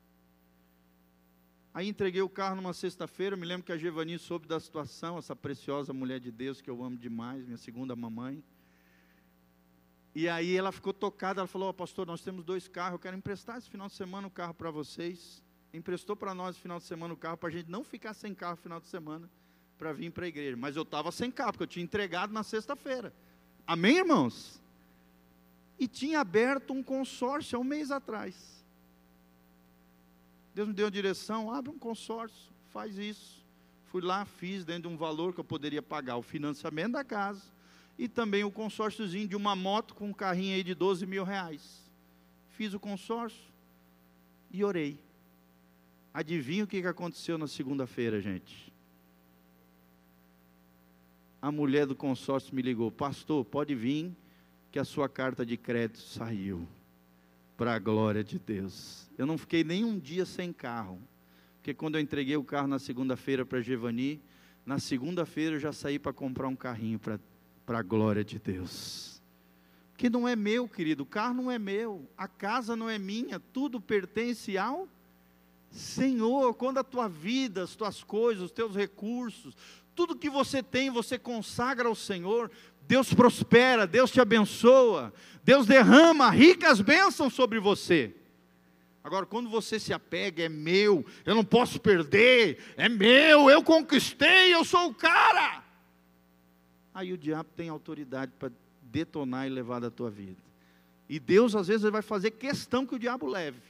Aí 1.74 1.88
entreguei 1.88 2.22
o 2.22 2.28
carro 2.28 2.58
numa 2.58 2.74
sexta-feira. 2.74 3.38
Me 3.38 3.46
lembro 3.46 3.65
que 3.65 3.72
a 3.72 3.78
Gevani 3.78 4.20
soube 4.20 4.50
da 4.50 4.60
situação, 4.60 5.17
essa 5.17 5.34
preciosa 5.34 5.94
mulher 5.94 6.20
de 6.20 6.30
Deus 6.30 6.60
que 6.60 6.70
eu 6.70 6.84
amo 6.84 6.98
demais, 6.98 7.46
minha 7.46 7.58
segunda 7.58 7.96
mamãe. 7.96 8.44
E 10.13 10.28
aí 10.28 10.58
ela 10.58 10.74
ficou 10.74 10.91
tocada. 10.91 11.39
Ela 11.39 11.48
falou: 11.48 11.70
oh, 11.70 11.74
Pastor, 11.74 12.06
nós 12.06 12.20
temos 12.20 12.44
dois 12.44 12.67
carros. 12.67 12.96
Eu 12.96 13.00
quero 13.00 13.15
emprestar 13.15 13.58
esse 13.58 13.70
final 13.70 13.88
de 13.88 13.94
semana 13.94 14.28
o 14.28 14.32
carro 14.32 14.54
para 14.54 14.70
vocês. 14.70 15.41
Emprestou 15.74 16.17
para 16.17 16.36
nós 16.36 16.56
esse 16.58 16.62
final 16.62 16.80
de 16.80 16.84
semana 16.84 17.13
o 17.13 17.17
carro 17.17 17.38
para 17.38 17.48
a 17.48 17.52
gente 17.54 17.72
não 17.72 17.82
ficar 17.82 18.13
sem 18.13 18.36
carro 18.36 18.58
no 18.58 18.62
final 18.62 18.82
de 18.82 18.88
semana 18.88 19.32
para 19.78 19.94
vir 19.94 20.12
para 20.12 20.26
a 20.26 20.28
igreja. 20.28 20.58
Mas 20.58 20.76
eu 20.76 20.84
estava 20.84 21.10
sem 21.13 21.32
carro, 21.32 21.54
porque 21.54 21.63
eu 21.63 21.67
tinha 21.67 21.84
entregado 21.86 22.34
na 22.34 22.44
sexta-feira. 22.44 23.13
Amém, 23.65 24.00
irmãos? 24.00 24.61
E 25.82 25.88
tinha 25.88 26.20
aberto 26.20 26.74
um 26.74 26.84
consórcio 26.84 27.58
há 27.58 27.60
um 27.60 27.63
mês 27.63 27.89
atrás. 27.89 28.63
Deus 30.54 30.67
me 30.67 30.76
deu 30.76 30.86
a 30.86 30.91
direção, 30.91 31.52
abre 31.52 31.72
um 31.72 31.80
consórcio, 31.80 32.54
faz 32.70 33.00
isso. 33.00 33.44
Fui 33.86 34.00
lá, 34.00 34.24
fiz 34.24 34.63
dentro 34.63 34.84
de 34.84 34.94
um 34.94 34.96
valor 34.96 35.34
que 35.34 35.39
eu 35.39 35.44
poderia 35.44 35.82
pagar 35.82 36.17
o 36.17 36.22
financiamento 36.22 36.91
da 36.91 37.04
casa 37.04 37.41
e 37.98 38.08
também 38.08 38.44
o 38.44 38.52
consórciozinho 38.52 39.28
de 39.28 39.36
uma 39.36 39.56
moto 39.56 39.96
com 39.96 40.10
um 40.10 40.13
carrinho 40.13 40.54
aí 40.54 40.63
de 40.63 40.76
12 40.76 41.08
mil 41.08 41.24
reais. 41.24 41.82
Fiz 42.52 42.76
o 42.76 42.80
consórcio 42.80 43.52
e 44.52 44.63
orei. 44.63 45.00
Adivinha 46.13 46.63
o 46.63 46.67
que 46.67 46.86
aconteceu 46.86 47.39
na 47.39 47.48
segunda-feira, 47.48 48.22
gente? 48.22 48.72
A 51.41 51.52
mulher 51.52 51.88
do 51.88 51.96
consórcio 51.96 52.54
me 52.54 52.62
ligou, 52.62 52.91
pastor, 52.91 53.44
pode 53.44 53.74
vir, 53.74 54.15
que 54.71 54.79
a 54.79 54.86
sua 54.86 55.10
carta 55.10 55.45
de 55.45 55.57
crédito 55.57 55.99
saiu. 55.99 56.67
Para 57.57 57.75
a 57.75 57.79
glória 57.79 58.23
de 58.23 58.39
Deus. 58.39 59.07
Eu 59.17 59.27
não 59.27 59.38
fiquei 59.38 59.63
nem 59.63 59.86
um 59.86 59.99
dia 59.99 60.25
sem 60.25 60.51
carro. 60.51 60.99
Porque 61.57 61.75
quando 61.75 61.95
eu 61.95 62.01
entreguei 62.01 62.36
o 62.36 62.43
carro 62.43 62.67
na 62.67 62.79
segunda-feira 62.79 63.45
para 63.45 63.62
Gevani, 63.62 64.19
na 64.65 64.79
segunda-feira 64.79 65.57
eu 65.57 65.60
já 65.60 65.71
saí 65.71 65.99
para 65.99 66.12
comprar 66.12 66.47
um 66.47 66.55
carrinho 66.55 66.99
para 66.99 67.77
a 67.77 67.84
glória 67.84 68.23
de 68.23 68.39
Deus. 68.39 69.21
Que 69.95 70.10
não 70.10 70.27
é 70.27 70.36
meu, 70.36 70.67
querido, 70.67 71.03
o 71.03 71.05
carro 71.05 71.36
não 71.36 71.51
é 71.51 71.60
meu, 71.60 72.10
a 72.17 72.27
casa 72.27 72.75
não 72.75 72.89
é 72.89 72.97
minha, 72.97 73.39
tudo 73.39 73.79
pertence 73.79 74.57
ao 74.57 74.88
Senhor. 75.69 76.55
Quando 76.55 76.79
a 76.79 76.84
tua 76.84 77.07
vida, 77.07 77.63
as 77.63 77.75
tuas 77.75 78.03
coisas, 78.03 78.45
os 78.45 78.51
teus 78.51 78.75
recursos, 78.75 79.55
tudo 79.93 80.17
que 80.17 80.31
você 80.31 80.63
tem, 80.63 80.89
você 80.89 81.19
consagra 81.19 81.88
ao 81.88 81.93
Senhor, 81.93 82.49
Deus 82.91 83.13
prospera, 83.13 83.88
Deus 83.88 84.12
te 84.12 84.19
abençoa, 84.19 85.13
Deus 85.45 85.65
derrama 85.65 86.30
ricas 86.30 86.82
bênçãos 86.82 87.34
sobre 87.34 87.58
você. 87.58 88.13
Agora, 89.01 89.25
quando 89.25 89.49
você 89.49 89.80
se 89.80 89.93
apega, 89.93 90.43
é 90.43 90.49
meu, 90.49 91.06
eu 91.25 91.34
não 91.34 91.45
posso 91.45 91.80
perder, 91.80 92.62
é 92.75 92.89
meu, 92.89 93.49
eu 93.49 93.63
conquistei, 93.63 94.54
eu 94.54 94.65
sou 94.65 94.89
o 94.89 94.93
cara. 94.93 95.63
Aí 96.93 97.13
o 97.13 97.17
diabo 97.17 97.47
tem 97.56 97.69
autoridade 97.69 98.34
para 98.38 98.51
detonar 98.82 99.47
e 99.47 99.49
levar 99.49 99.80
da 99.80 99.89
tua 99.89 100.10
vida. 100.10 100.43
E 101.08 101.17
Deus, 101.17 101.56
às 101.56 101.69
vezes, 101.69 101.89
vai 101.89 102.01
fazer 102.01 102.32
questão 102.32 102.86
que 102.86 102.95
o 102.95 102.99
diabo 102.99 103.25
leve, 103.25 103.62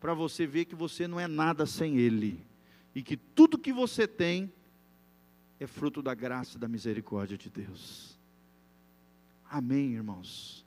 para 0.00 0.14
você 0.14 0.48
ver 0.48 0.64
que 0.64 0.74
você 0.74 1.06
não 1.06 1.20
é 1.20 1.28
nada 1.28 1.64
sem 1.64 1.96
Ele, 1.96 2.44
e 2.92 3.04
que 3.04 3.16
tudo 3.16 3.56
que 3.56 3.72
você 3.72 4.08
tem 4.08 4.52
é 5.60 5.66
fruto 5.68 6.02
da 6.02 6.12
graça 6.12 6.56
e 6.56 6.60
da 6.60 6.66
misericórdia 6.66 7.38
de 7.38 7.48
Deus. 7.48 8.17
Amém, 9.50 9.94
irmãos? 9.94 10.64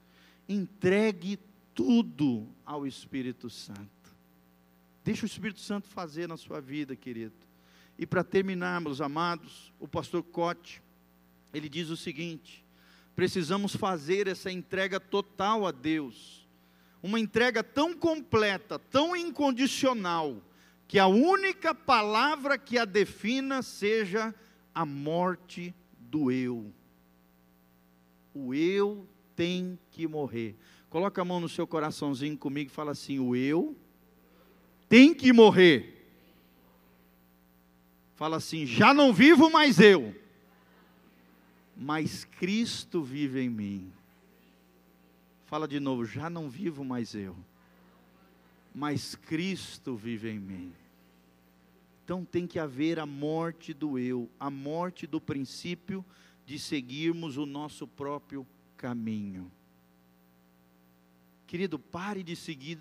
Entregue 0.50 1.39
tudo 1.76 2.48
ao 2.65 2.88
Espírito 2.88 3.50
Santo. 3.50 3.80
Deixa 5.04 5.24
o 5.24 5.28
Espírito 5.28 5.60
Santo 5.60 5.88
fazer 5.88 6.28
na 6.28 6.36
sua 6.36 6.60
vida, 6.60 6.96
querido. 6.96 7.36
E 7.98 8.08
para 8.08 8.24
terminarmos, 8.24 9.00
amados, 9.00 9.72
o 9.80 9.88
pastor 9.88 10.24
Cote, 10.24 10.82
ele 11.54 11.70
diz 11.70 11.89
o 11.89 11.98
seguinte: 11.98 12.65
precisamos 13.15 13.76
fazer 13.76 14.28
essa 14.28 14.52
entrega 14.52 15.00
total 15.00 15.67
a 15.67 15.72
Deus. 15.72 16.48
Uma 17.04 17.20
entrega 17.20 17.63
tão 17.63 17.96
completa, 17.96 18.80
tão 18.80 19.15
incondicional, 19.15 20.41
que 20.88 20.98
a 20.98 21.08
única 21.08 21.74
palavra 21.74 22.58
que 22.58 22.78
a 22.78 22.86
defina 22.86 23.62
seja 23.62 24.34
a 24.74 24.86
morte 24.86 25.74
do 26.00 26.32
eu 26.32 26.72
o 28.34 28.54
eu 28.54 29.08
tem 29.36 29.78
que 29.91 30.08
morrer. 30.08 30.56
Coloca 30.89 31.22
a 31.22 31.26
mão 31.26 31.39
no 31.39 31.50
seu 31.50 31.65
coraçãozinho 31.65 32.38
comigo 32.38 32.70
e 32.70 32.74
fala 32.74 32.91
assim: 32.91 33.20
o 33.20 33.36
eu 33.36 33.76
tem 34.89 35.13
que 35.13 35.32
morrer. 35.32 36.06
Fala 38.15 38.38
assim: 38.38 38.65
já 38.65 38.94
não 38.94 39.13
vivo 39.13 39.50
mais 39.50 39.80
eu, 39.80 40.15
mas 41.76 42.26
Cristo 42.26 43.02
vive 43.02 43.41
em 43.41 43.50
mim. 43.50 43.91
Fala 45.46 45.67
de 45.67 45.80
novo: 45.80 46.06
já 46.06 46.30
não 46.30 46.50
vivo 46.50 46.84
mais 46.84 47.15
eu, 47.15 47.36
mas 48.76 49.15
Cristo 49.15 49.96
vive 49.96 50.30
em 50.30 50.39
mim. 50.39 50.74
Então 52.04 52.26
tem 52.26 52.46
que 52.46 52.60
haver 52.60 53.00
a 53.00 53.06
morte 53.06 53.74
do 53.74 53.98
eu, 53.98 54.30
a 54.39 54.50
morte 54.50 55.08
do 55.08 55.22
princípio 55.22 56.04
de 56.51 56.59
seguirmos 56.59 57.37
o 57.37 57.45
nosso 57.45 57.87
próprio 57.87 58.45
caminho. 58.75 59.49
Querido, 61.47 61.79
pare 61.79 62.23
de 62.23 62.35
seguir 62.35 62.77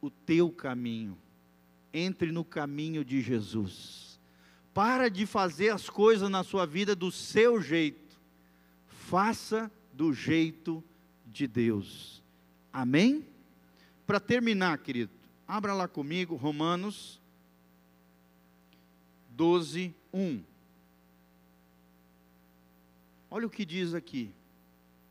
o 0.00 0.08
teu 0.08 0.50
caminho. 0.50 1.14
Entre 1.92 2.32
no 2.32 2.42
caminho 2.42 3.04
de 3.04 3.20
Jesus. 3.20 4.18
Para 4.72 5.10
de 5.10 5.26
fazer 5.26 5.68
as 5.68 5.90
coisas 5.90 6.30
na 6.30 6.42
sua 6.42 6.64
vida 6.64 6.96
do 6.96 7.12
seu 7.12 7.60
jeito. 7.60 8.18
Faça 8.86 9.70
do 9.92 10.14
jeito 10.14 10.82
de 11.26 11.46
Deus. 11.46 12.22
Amém? 12.72 13.22
Para 14.06 14.18
terminar, 14.18 14.78
querido, 14.78 15.12
abra 15.46 15.74
lá 15.74 15.86
comigo 15.86 16.36
Romanos 16.36 17.20
12, 19.28 19.94
1. 20.10 20.47
Olha 23.30 23.46
o 23.46 23.50
que 23.50 23.64
diz 23.64 23.94
aqui. 23.94 24.30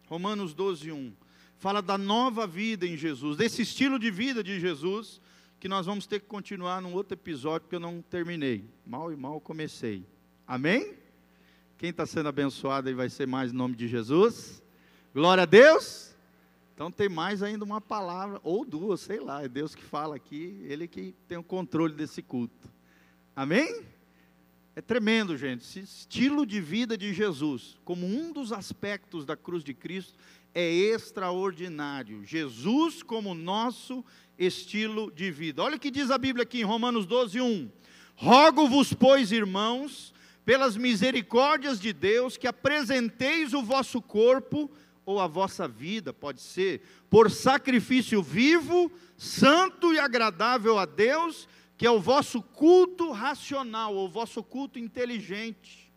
Romanos 0.07 0.53
12, 0.53 0.91
1. 0.91 1.13
Fala 1.57 1.82
da 1.82 1.97
nova 1.97 2.47
vida 2.47 2.86
em 2.86 2.95
Jesus, 2.95 3.38
desse 3.38 3.61
estilo 3.63 3.97
de 3.97 4.11
vida 4.11 4.43
de 4.43 4.59
Jesus, 4.59 5.20
que 5.59 5.68
nós 5.68 5.86
vamos 5.86 6.05
ter 6.05 6.20
que 6.20 6.28
continuar 6.28 6.82
num 6.82 6.93
outro 6.93 7.15
episódio 7.15 7.68
que 7.68 7.76
eu 7.76 7.80
não 7.80 8.01
terminei. 8.01 8.63
Mal 8.86 9.11
e 9.11 9.15
mal 9.15 9.41
comecei. 9.41 10.05
Amém? 10.47 10.95
Quem 11.78 11.89
está 11.89 12.05
sendo 12.05 12.30
abençoado 12.30 12.88
aí 12.88 12.93
vai 12.93 13.09
ser 13.09 13.28
mais 13.28 13.51
em 13.51 13.55
nome 13.55 13.76
de 13.76 13.88
Jesus. 13.88 14.63
Glória 15.13 15.43
a 15.43 15.45
Deus. 15.45 16.15
Então 16.74 16.91
tem 16.91 17.09
mais 17.09 17.41
ainda 17.41 17.65
uma 17.65 17.82
palavra, 17.82 18.39
ou 18.43 18.63
duas, 18.63 19.01
sei 19.01 19.20
lá, 19.20 19.43
é 19.43 19.47
Deus 19.47 19.74
que 19.74 19.84
fala 19.84 20.15
aqui, 20.15 20.63
Ele 20.68 20.88
que 20.88 21.13
tem 21.28 21.38
o 21.38 21.43
controle 21.43 21.93
desse 21.93 22.22
culto. 22.22 22.70
Amém? 23.36 23.84
É 24.78 24.82
tremendo, 24.82 25.36
gente. 25.36 25.63
Esse 25.63 25.80
estilo 25.80 26.45
de 26.45 26.61
vida 26.61 26.95
de 26.95 27.11
Jesus, 27.11 27.80
como 27.84 28.05
um 28.05 28.32
dos 28.32 28.51
aspectos 28.53 29.25
da 29.25 29.36
cruz 29.36 29.63
de 29.63 29.73
Cristo, 29.73 30.13
é 30.53 30.71
extraordinário. 30.71 32.23
Jesus 32.23 33.01
como 33.01 33.34
nosso 33.34 34.05
estilo 34.38 35.09
de 35.09 35.32
vida. 35.32 35.63
Olha 35.63 35.78
o 35.78 35.80
que 35.80 35.89
diz 35.89 36.11
a 36.11 36.17
Bíblia 36.19 36.43
aqui 36.43 36.59
em 36.59 36.63
Romanos 36.63 37.07
12, 37.07 37.41
1. 37.41 37.71
Rogo-vos, 38.13 38.93
pois, 38.93 39.32
irmãos, 39.32 40.13
pelas 40.45 40.78
misericórdias 40.78 41.80
de 41.80 41.91
Deus, 41.91 42.38
que 42.38 42.45
apresenteis 42.45 43.55
o 43.55 43.63
vosso 43.63 43.99
corpo, 43.99 44.69
ou 45.03 45.19
a 45.19 45.25
vossa 45.25 45.67
vida, 45.67 46.13
pode 46.13 46.39
ser, 46.39 46.84
por 47.09 47.32
sacrifício 47.32 48.21
vivo, 48.21 48.91
santo 49.17 49.91
e 49.91 49.97
agradável 49.97 50.78
a 50.78 50.86
Deus, 50.86 51.47
que 51.78 51.86
é 51.86 51.91
o 51.91 51.99
vosso 51.99 52.41
culto 52.41 53.11
racional, 53.11 53.95
o 53.95 54.09
vosso 54.09 54.41
culto 54.41 54.80
inteligente. 54.80 55.93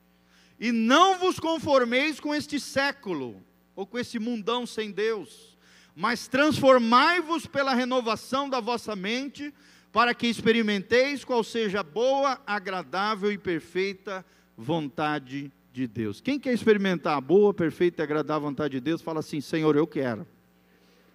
E 0.59 0.71
não 0.71 1.19
vos 1.19 1.41
conformeis 1.41 2.21
com 2.21 2.35
este 2.35 2.61
século, 2.61 3.43
ou 3.75 3.87
com 3.87 3.99
esse 3.99 4.19
mundão 4.19 4.67
sem 4.67 4.91
Deus, 4.91 5.57
mas 5.97 6.29
transformai-vos 6.29 7.47
pela 7.47 7.73
renovação 7.73 8.49
da 8.49 8.61
vossa 8.61 8.95
mente, 8.95 9.55
para 9.91 10.15
que 10.15 10.27
experimenteis 10.27 11.25
qual 11.25 11.43
seja 11.43 11.81
a 11.81 11.83
boa, 11.83 12.41
agradável 12.47 13.33
e 13.33 13.39
perfeita 13.39 14.25
vontade 14.57 15.51
de 15.73 15.87
Deus. 15.87 16.21
Quem 16.21 16.39
quer 16.39 16.53
experimentar 16.53 17.17
a 17.17 17.21
boa, 17.21 17.55
perfeita 17.55 18.03
e 18.03 18.05
agradável 18.05 18.49
vontade 18.49 18.75
de 18.75 18.81
Deus, 18.81 19.01
fala 19.01 19.21
assim: 19.21 19.41
Senhor, 19.41 19.75
eu 19.75 19.87
quero 19.87 20.27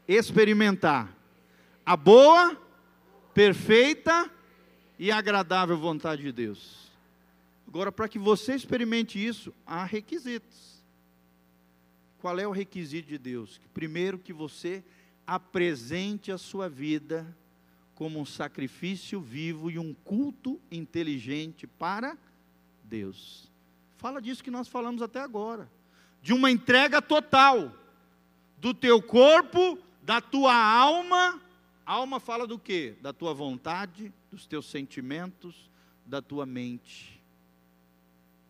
experimentar 0.08 1.16
a 1.86 1.96
boa, 1.96 2.60
perfeita 3.34 4.30
e 4.98 5.12
agradável 5.12 5.78
vontade 5.78 6.22
de 6.22 6.32
Deus. 6.32 6.92
Agora, 7.68 7.92
para 7.92 8.08
que 8.08 8.20
você 8.20 8.56
experimente 8.56 9.24
isso, 9.24 9.54
há 9.66 9.84
requisitos. 9.84 10.84
Qual 12.20 12.40
é 12.40 12.48
o 12.48 12.52
requisito 12.52 13.08
de 13.08 13.18
Deus? 13.18 13.60
Primeiro, 13.74 14.18
que 14.18 14.34
você 14.34 14.84
apresente 15.28 16.32
a 16.32 16.38
sua 16.38 16.70
vida 16.70 17.26
como 17.96 18.20
um 18.20 18.26
sacrifício 18.26 19.20
vivo 19.20 19.72
e 19.72 19.80
um 19.80 19.94
culto 19.94 20.60
inteligente 20.72 21.66
para 21.66 22.18
Deus. 22.84 23.50
Fala 23.98 24.22
disso 24.22 24.44
que 24.44 24.52
nós 24.52 24.68
falamos 24.68 25.02
até 25.02 25.20
agora, 25.22 25.70
de 26.22 26.34
uma 26.34 26.52
entrega 26.52 27.02
total 27.02 27.74
do 28.58 28.74
teu 28.74 29.02
corpo, 29.02 29.80
da 30.02 30.20
tua 30.22 30.54
alma. 30.54 31.42
Alma 31.86 32.20
fala 32.20 32.46
do 32.46 32.60
quê? 32.60 32.96
Da 33.02 33.14
tua 33.14 33.34
vontade, 33.34 34.12
dos 34.36 34.46
teus 34.46 34.70
sentimentos, 34.70 35.70
da 36.06 36.22
tua 36.22 36.46
mente 36.46 37.24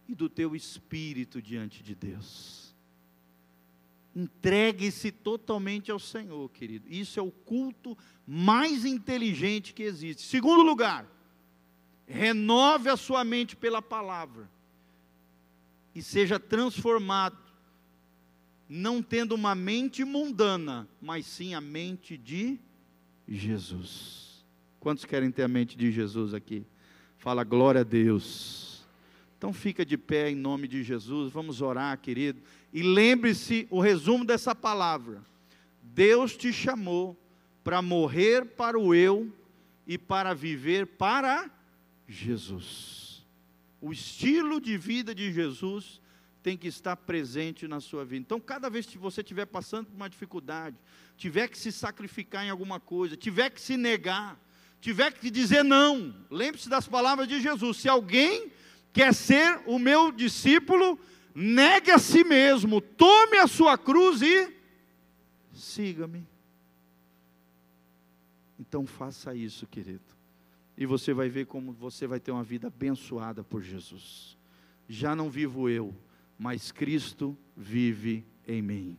e 0.08 0.14
do 0.14 0.28
teu 0.28 0.56
espírito 0.56 1.42
diante 1.42 1.82
de 1.82 1.96
Deus. 1.96 2.76
Entregue-se 4.16 5.12
totalmente 5.12 5.92
ao 5.92 6.00
Senhor, 6.00 6.50
querido. 6.50 6.88
Isso 6.90 7.20
é 7.20 7.24
o 7.24 7.32
culto 7.32 7.98
mais 8.26 8.84
inteligente 8.86 9.74
que 9.74 9.84
existe. 9.84 10.24
Segundo 10.24 10.64
lugar, 10.64 11.06
renove 12.08 12.90
a 12.90 12.98
sua 12.98 13.24
mente 13.24 13.56
pela 13.56 13.82
palavra 13.82 14.50
e 15.94 16.02
seja 16.02 16.40
transformado, 16.40 17.38
não 18.68 19.02
tendo 19.02 19.36
uma 19.36 19.54
mente 19.54 20.04
mundana, 20.04 20.88
mas 21.02 21.26
sim 21.26 21.54
a 21.54 21.62
mente 21.62 22.18
de 22.18 22.60
Jesus. 23.28 24.35
Quantos 24.86 25.04
querem 25.04 25.32
ter 25.32 25.42
a 25.42 25.48
mente 25.48 25.76
de 25.76 25.92
Jesus 25.92 26.32
aqui? 26.32 26.64
Fala 27.18 27.44
glória 27.44 27.82
a 27.82 27.84
Deus. 27.84 28.86
Então 29.36 29.52
fica 29.52 29.84
de 29.84 29.98
pé 29.98 30.30
em 30.30 30.36
nome 30.36 30.68
de 30.68 30.84
Jesus, 30.84 31.32
vamos 31.32 31.60
orar, 31.60 31.98
querido. 31.98 32.40
E 32.72 32.84
lembre-se 32.84 33.68
o 33.72 33.80
resumo 33.80 34.24
dessa 34.24 34.54
palavra. 34.54 35.24
Deus 35.82 36.38
te 36.38 36.54
chamou 36.54 37.20
para 37.64 37.82
morrer 37.82 38.46
para 38.46 38.78
o 38.78 38.94
eu 38.94 39.34
e 39.88 39.98
para 39.98 40.36
viver 40.36 40.86
para 40.86 41.50
Jesus. 42.08 43.26
O 43.82 43.92
estilo 43.92 44.62
de 44.62 44.78
vida 44.78 45.16
de 45.16 45.34
Jesus 45.34 46.00
tem 46.44 46.56
que 46.56 46.68
estar 46.68 46.96
presente 46.96 47.68
na 47.68 47.80
sua 47.80 48.06
vida. 48.06 48.22
Então, 48.22 48.40
cada 48.40 48.70
vez 48.70 48.86
que 48.86 49.00
você 49.00 49.22
estiver 49.22 49.48
passando 49.48 49.88
por 49.88 49.96
uma 49.96 50.08
dificuldade, 50.08 50.78
tiver 51.18 51.48
que 51.48 51.58
se 51.58 51.72
sacrificar 51.72 52.46
em 52.46 52.52
alguma 52.52 52.80
coisa, 52.80 53.18
tiver 53.18 53.50
que 53.50 53.60
se 53.60 53.78
negar, 53.78 54.40
tiver 54.82 55.12
que 55.14 55.30
dizer 55.32 55.64
não, 55.64 56.14
lembre-se 56.30 56.70
das 56.70 56.88
palavras 56.88 57.28
de 57.28 57.42
Jesus: 57.42 57.78
se 57.78 57.90
alguém 57.90 58.52
quer 58.94 59.14
ser 59.14 59.62
o 59.66 59.78
meu 59.78 60.12
discípulo, 60.12 61.00
negue 61.34 61.92
a 61.92 62.00
si 62.00 62.24
mesmo, 62.24 62.80
tome 62.80 63.38
a 63.38 63.48
sua 63.48 63.78
cruz 63.78 64.22
e 64.22 64.54
siga-me. 65.54 66.26
Então 68.60 68.86
faça 68.86 69.36
isso, 69.36 69.68
querido. 69.68 70.16
E 70.78 70.86
você 70.86 71.14
vai 71.14 71.30
ver 71.30 71.46
como 71.46 71.72
você 71.72 72.06
vai 72.08 72.20
ter 72.20 72.32
uma 72.32 72.44
vida 72.44 72.68
abençoada 72.68 73.44
por 73.44 73.62
Jesus. 73.62 74.38
Já 74.88 75.16
não 75.16 75.30
vivo 75.30 75.70
eu, 75.70 75.96
mas 76.38 76.72
Cristo 76.72 77.38
vive 77.56 78.26
em 78.48 78.62
mim. 78.62 78.98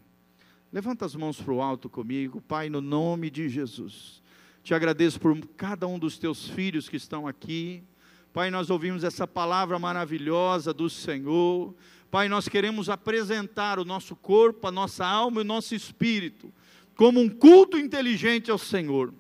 Levanta 0.73 1.05
as 1.05 1.15
mãos 1.15 1.41
para 1.41 1.53
o 1.53 1.63
alto 1.63 1.89
comigo, 1.89 2.41
Pai, 2.41 2.69
no 2.69 2.81
nome 2.81 3.31
de 3.31 3.49
Jesus. 3.49 4.23
Te 4.67 4.75
agradeço 4.75 5.21
por 5.21 5.39
cada 5.57 5.87
um 5.87 5.97
dos 5.97 6.19
teus 6.19 6.49
filhos 6.49 6.89
que 6.89 6.97
estão 6.97 7.29
aqui. 7.29 7.85
Pai, 8.33 8.51
nós 8.51 8.69
ouvimos 8.69 9.05
essa 9.05 9.25
palavra 9.25 9.79
maravilhosa 9.79 10.75
do 10.75 10.91
Senhor. 10.91 11.73
Pai, 12.11 12.29
nós 12.29 12.49
queremos 12.49 12.91
apresentar 12.91 13.79
o 13.79 13.85
nosso 13.85 14.17
corpo, 14.17 14.67
a 14.67 14.73
nossa 14.73 15.07
alma 15.07 15.41
e 15.41 15.45
o 15.45 15.47
nosso 15.47 15.73
espírito 15.73 16.53
como 16.97 17.21
um 17.21 17.29
culto 17.29 17.79
inteligente 17.79 18.51
ao 18.51 18.59
Senhor. 18.59 19.15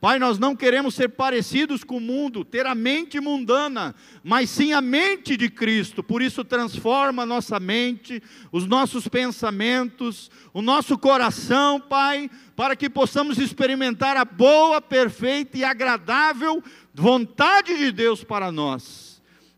Pai, 0.00 0.20
nós 0.20 0.38
não 0.38 0.54
queremos 0.54 0.94
ser 0.94 1.08
parecidos 1.08 1.82
com 1.82 1.96
o 1.96 2.00
mundo, 2.00 2.44
ter 2.44 2.66
a 2.66 2.74
mente 2.74 3.18
mundana, 3.18 3.96
mas 4.22 4.48
sim 4.48 4.72
a 4.72 4.80
mente 4.80 5.36
de 5.36 5.50
Cristo. 5.50 6.04
Por 6.04 6.22
isso, 6.22 6.44
transforma 6.44 7.24
a 7.24 7.26
nossa 7.26 7.58
mente, 7.58 8.22
os 8.52 8.64
nossos 8.64 9.08
pensamentos, 9.08 10.30
o 10.54 10.62
nosso 10.62 10.96
coração, 10.96 11.80
Pai, 11.80 12.30
para 12.54 12.76
que 12.76 12.88
possamos 12.88 13.38
experimentar 13.38 14.16
a 14.16 14.24
boa, 14.24 14.80
perfeita 14.80 15.58
e 15.58 15.64
agradável 15.64 16.62
vontade 16.94 17.76
de 17.76 17.90
Deus 17.90 18.22
para 18.22 18.52
nós. 18.52 19.07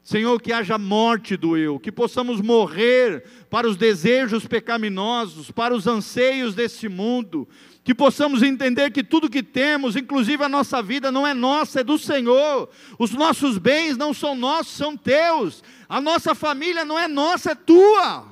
Senhor, 0.02 0.40
que 0.40 0.52
haja 0.52 0.78
morte 0.78 1.36
do 1.36 1.56
eu, 1.56 1.78
que 1.78 1.92
possamos 1.92 2.40
morrer 2.40 3.24
para 3.50 3.68
os 3.68 3.76
desejos 3.76 4.46
pecaminosos, 4.46 5.50
para 5.50 5.74
os 5.74 5.86
anseios 5.86 6.54
desse 6.54 6.88
mundo, 6.88 7.46
que 7.84 7.94
possamos 7.94 8.42
entender 8.42 8.90
que 8.90 9.04
tudo 9.04 9.28
que 9.28 9.42
temos, 9.42 9.96
inclusive 9.96 10.42
a 10.42 10.48
nossa 10.48 10.82
vida, 10.82 11.12
não 11.12 11.26
é 11.26 11.34
nossa, 11.34 11.80
é 11.80 11.84
do 11.84 11.98
Senhor. 11.98 12.70
Os 12.98 13.12
nossos 13.12 13.58
bens 13.58 13.96
não 13.96 14.14
são 14.14 14.34
nossos, 14.34 14.72
são 14.74 14.96
teus. 14.96 15.62
A 15.88 16.00
nossa 16.00 16.34
família 16.34 16.84
não 16.84 16.98
é 16.98 17.06
nossa, 17.06 17.52
é 17.52 17.54
tua. 17.54 18.26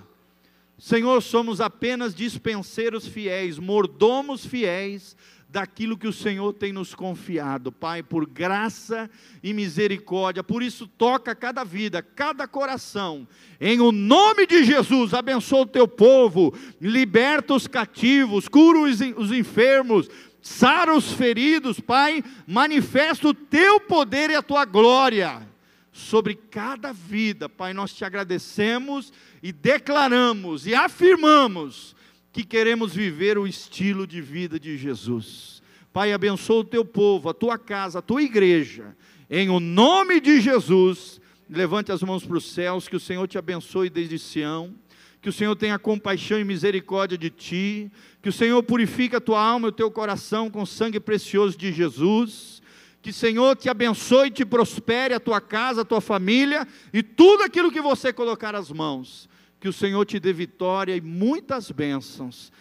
Senhor, 0.78 1.20
somos 1.20 1.60
apenas 1.60 2.14
dispenseiros 2.14 3.06
fiéis, 3.06 3.58
mordomos 3.58 4.46
fiéis 4.46 5.16
daquilo 5.48 5.96
que 5.96 6.06
o 6.06 6.12
Senhor 6.12 6.52
tem 6.52 6.72
nos 6.72 6.94
confiado, 6.94 7.72
Pai, 7.72 8.02
por 8.02 8.26
graça 8.26 9.10
e 9.42 9.54
misericórdia. 9.54 10.44
Por 10.44 10.62
isso, 10.62 10.86
toca 10.86 11.34
cada 11.34 11.64
vida, 11.64 12.02
cada 12.02 12.46
coração. 12.46 13.26
Em 13.58 13.80
o 13.80 13.90
nome 13.90 14.46
de 14.46 14.62
Jesus, 14.62 15.14
abençoa 15.14 15.62
o 15.62 15.66
teu 15.66 15.88
povo, 15.88 16.52
liberta 16.80 17.54
os 17.54 17.66
cativos, 17.66 18.46
cura 18.46 18.80
os, 18.80 19.00
os 19.16 19.32
enfermos, 19.32 20.08
sara 20.42 20.94
os 20.94 21.12
feridos, 21.12 21.80
Pai, 21.80 22.22
manifesta 22.46 23.28
o 23.28 23.34
teu 23.34 23.80
poder 23.80 24.30
e 24.30 24.34
a 24.34 24.42
tua 24.42 24.66
glória 24.66 25.48
sobre 25.90 26.34
cada 26.34 26.92
vida, 26.92 27.48
Pai. 27.48 27.72
Nós 27.72 27.94
te 27.94 28.04
agradecemos 28.04 29.12
e 29.42 29.50
declaramos 29.50 30.66
e 30.66 30.74
afirmamos 30.74 31.96
que 32.38 32.44
queremos 32.44 32.94
viver 32.94 33.36
o 33.36 33.48
estilo 33.48 34.06
de 34.06 34.20
vida 34.20 34.60
de 34.60 34.76
Jesus. 34.76 35.60
Pai, 35.92 36.12
abençoa 36.12 36.60
o 36.60 36.64
teu 36.64 36.84
povo, 36.84 37.28
a 37.28 37.34
tua 37.34 37.58
casa, 37.58 37.98
a 37.98 38.02
tua 38.02 38.22
igreja, 38.22 38.96
em 39.28 39.48
o 39.48 39.58
nome 39.58 40.20
de 40.20 40.40
Jesus. 40.40 41.20
Levante 41.50 41.90
as 41.90 42.00
mãos 42.00 42.24
para 42.24 42.36
os 42.36 42.44
céus, 42.44 42.86
que 42.86 42.94
o 42.94 43.00
Senhor 43.00 43.26
te 43.26 43.36
abençoe 43.36 43.90
desde 43.90 44.20
Sião, 44.20 44.72
que 45.20 45.28
o 45.28 45.32
Senhor 45.32 45.56
tenha 45.56 45.80
compaixão 45.80 46.38
e 46.38 46.44
misericórdia 46.44 47.18
de 47.18 47.28
ti, 47.28 47.90
que 48.22 48.28
o 48.28 48.32
Senhor 48.32 48.62
purifique 48.62 49.16
a 49.16 49.20
tua 49.20 49.42
alma 49.42 49.66
e 49.66 49.70
o 49.70 49.72
teu 49.72 49.90
coração 49.90 50.48
com 50.48 50.62
o 50.62 50.66
sangue 50.66 51.00
precioso 51.00 51.58
de 51.58 51.72
Jesus. 51.72 52.62
Que 53.02 53.10
o 53.10 53.14
Senhor 53.14 53.56
te 53.56 53.68
abençoe 53.68 54.28
e 54.28 54.30
te 54.30 54.44
prospere 54.44 55.12
a 55.12 55.18
tua 55.18 55.40
casa, 55.40 55.80
a 55.80 55.84
tua 55.84 56.00
família 56.00 56.68
e 56.92 57.02
tudo 57.02 57.42
aquilo 57.42 57.72
que 57.72 57.80
você 57.80 58.12
colocar 58.12 58.54
as 58.54 58.70
mãos 58.70 59.28
que 59.60 59.68
o 59.68 59.72
Senhor 59.72 60.04
te 60.04 60.20
dê 60.20 60.32
vitória 60.32 60.96
e 60.96 61.00
muitas 61.00 61.70
bênçãos, 61.70 62.52